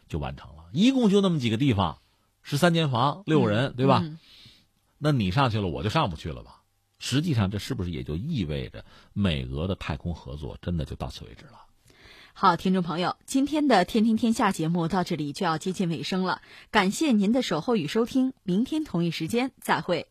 [0.07, 0.65] 就完成了？
[0.73, 1.99] 一共就那么几个地方，
[2.41, 4.03] 十三间房，六人，对吧？
[4.97, 6.61] 那你上去了，我就上不去了吧？
[6.99, 11.65] 实际上，这是不是也就意味着美俄的太空合作真的就到此为止了？
[12.33, 20.07] 好，听众朋友，今天的《天天天下》节目到这里就要接近尾声了，感谢您的守候与收听，明天同一时间再会。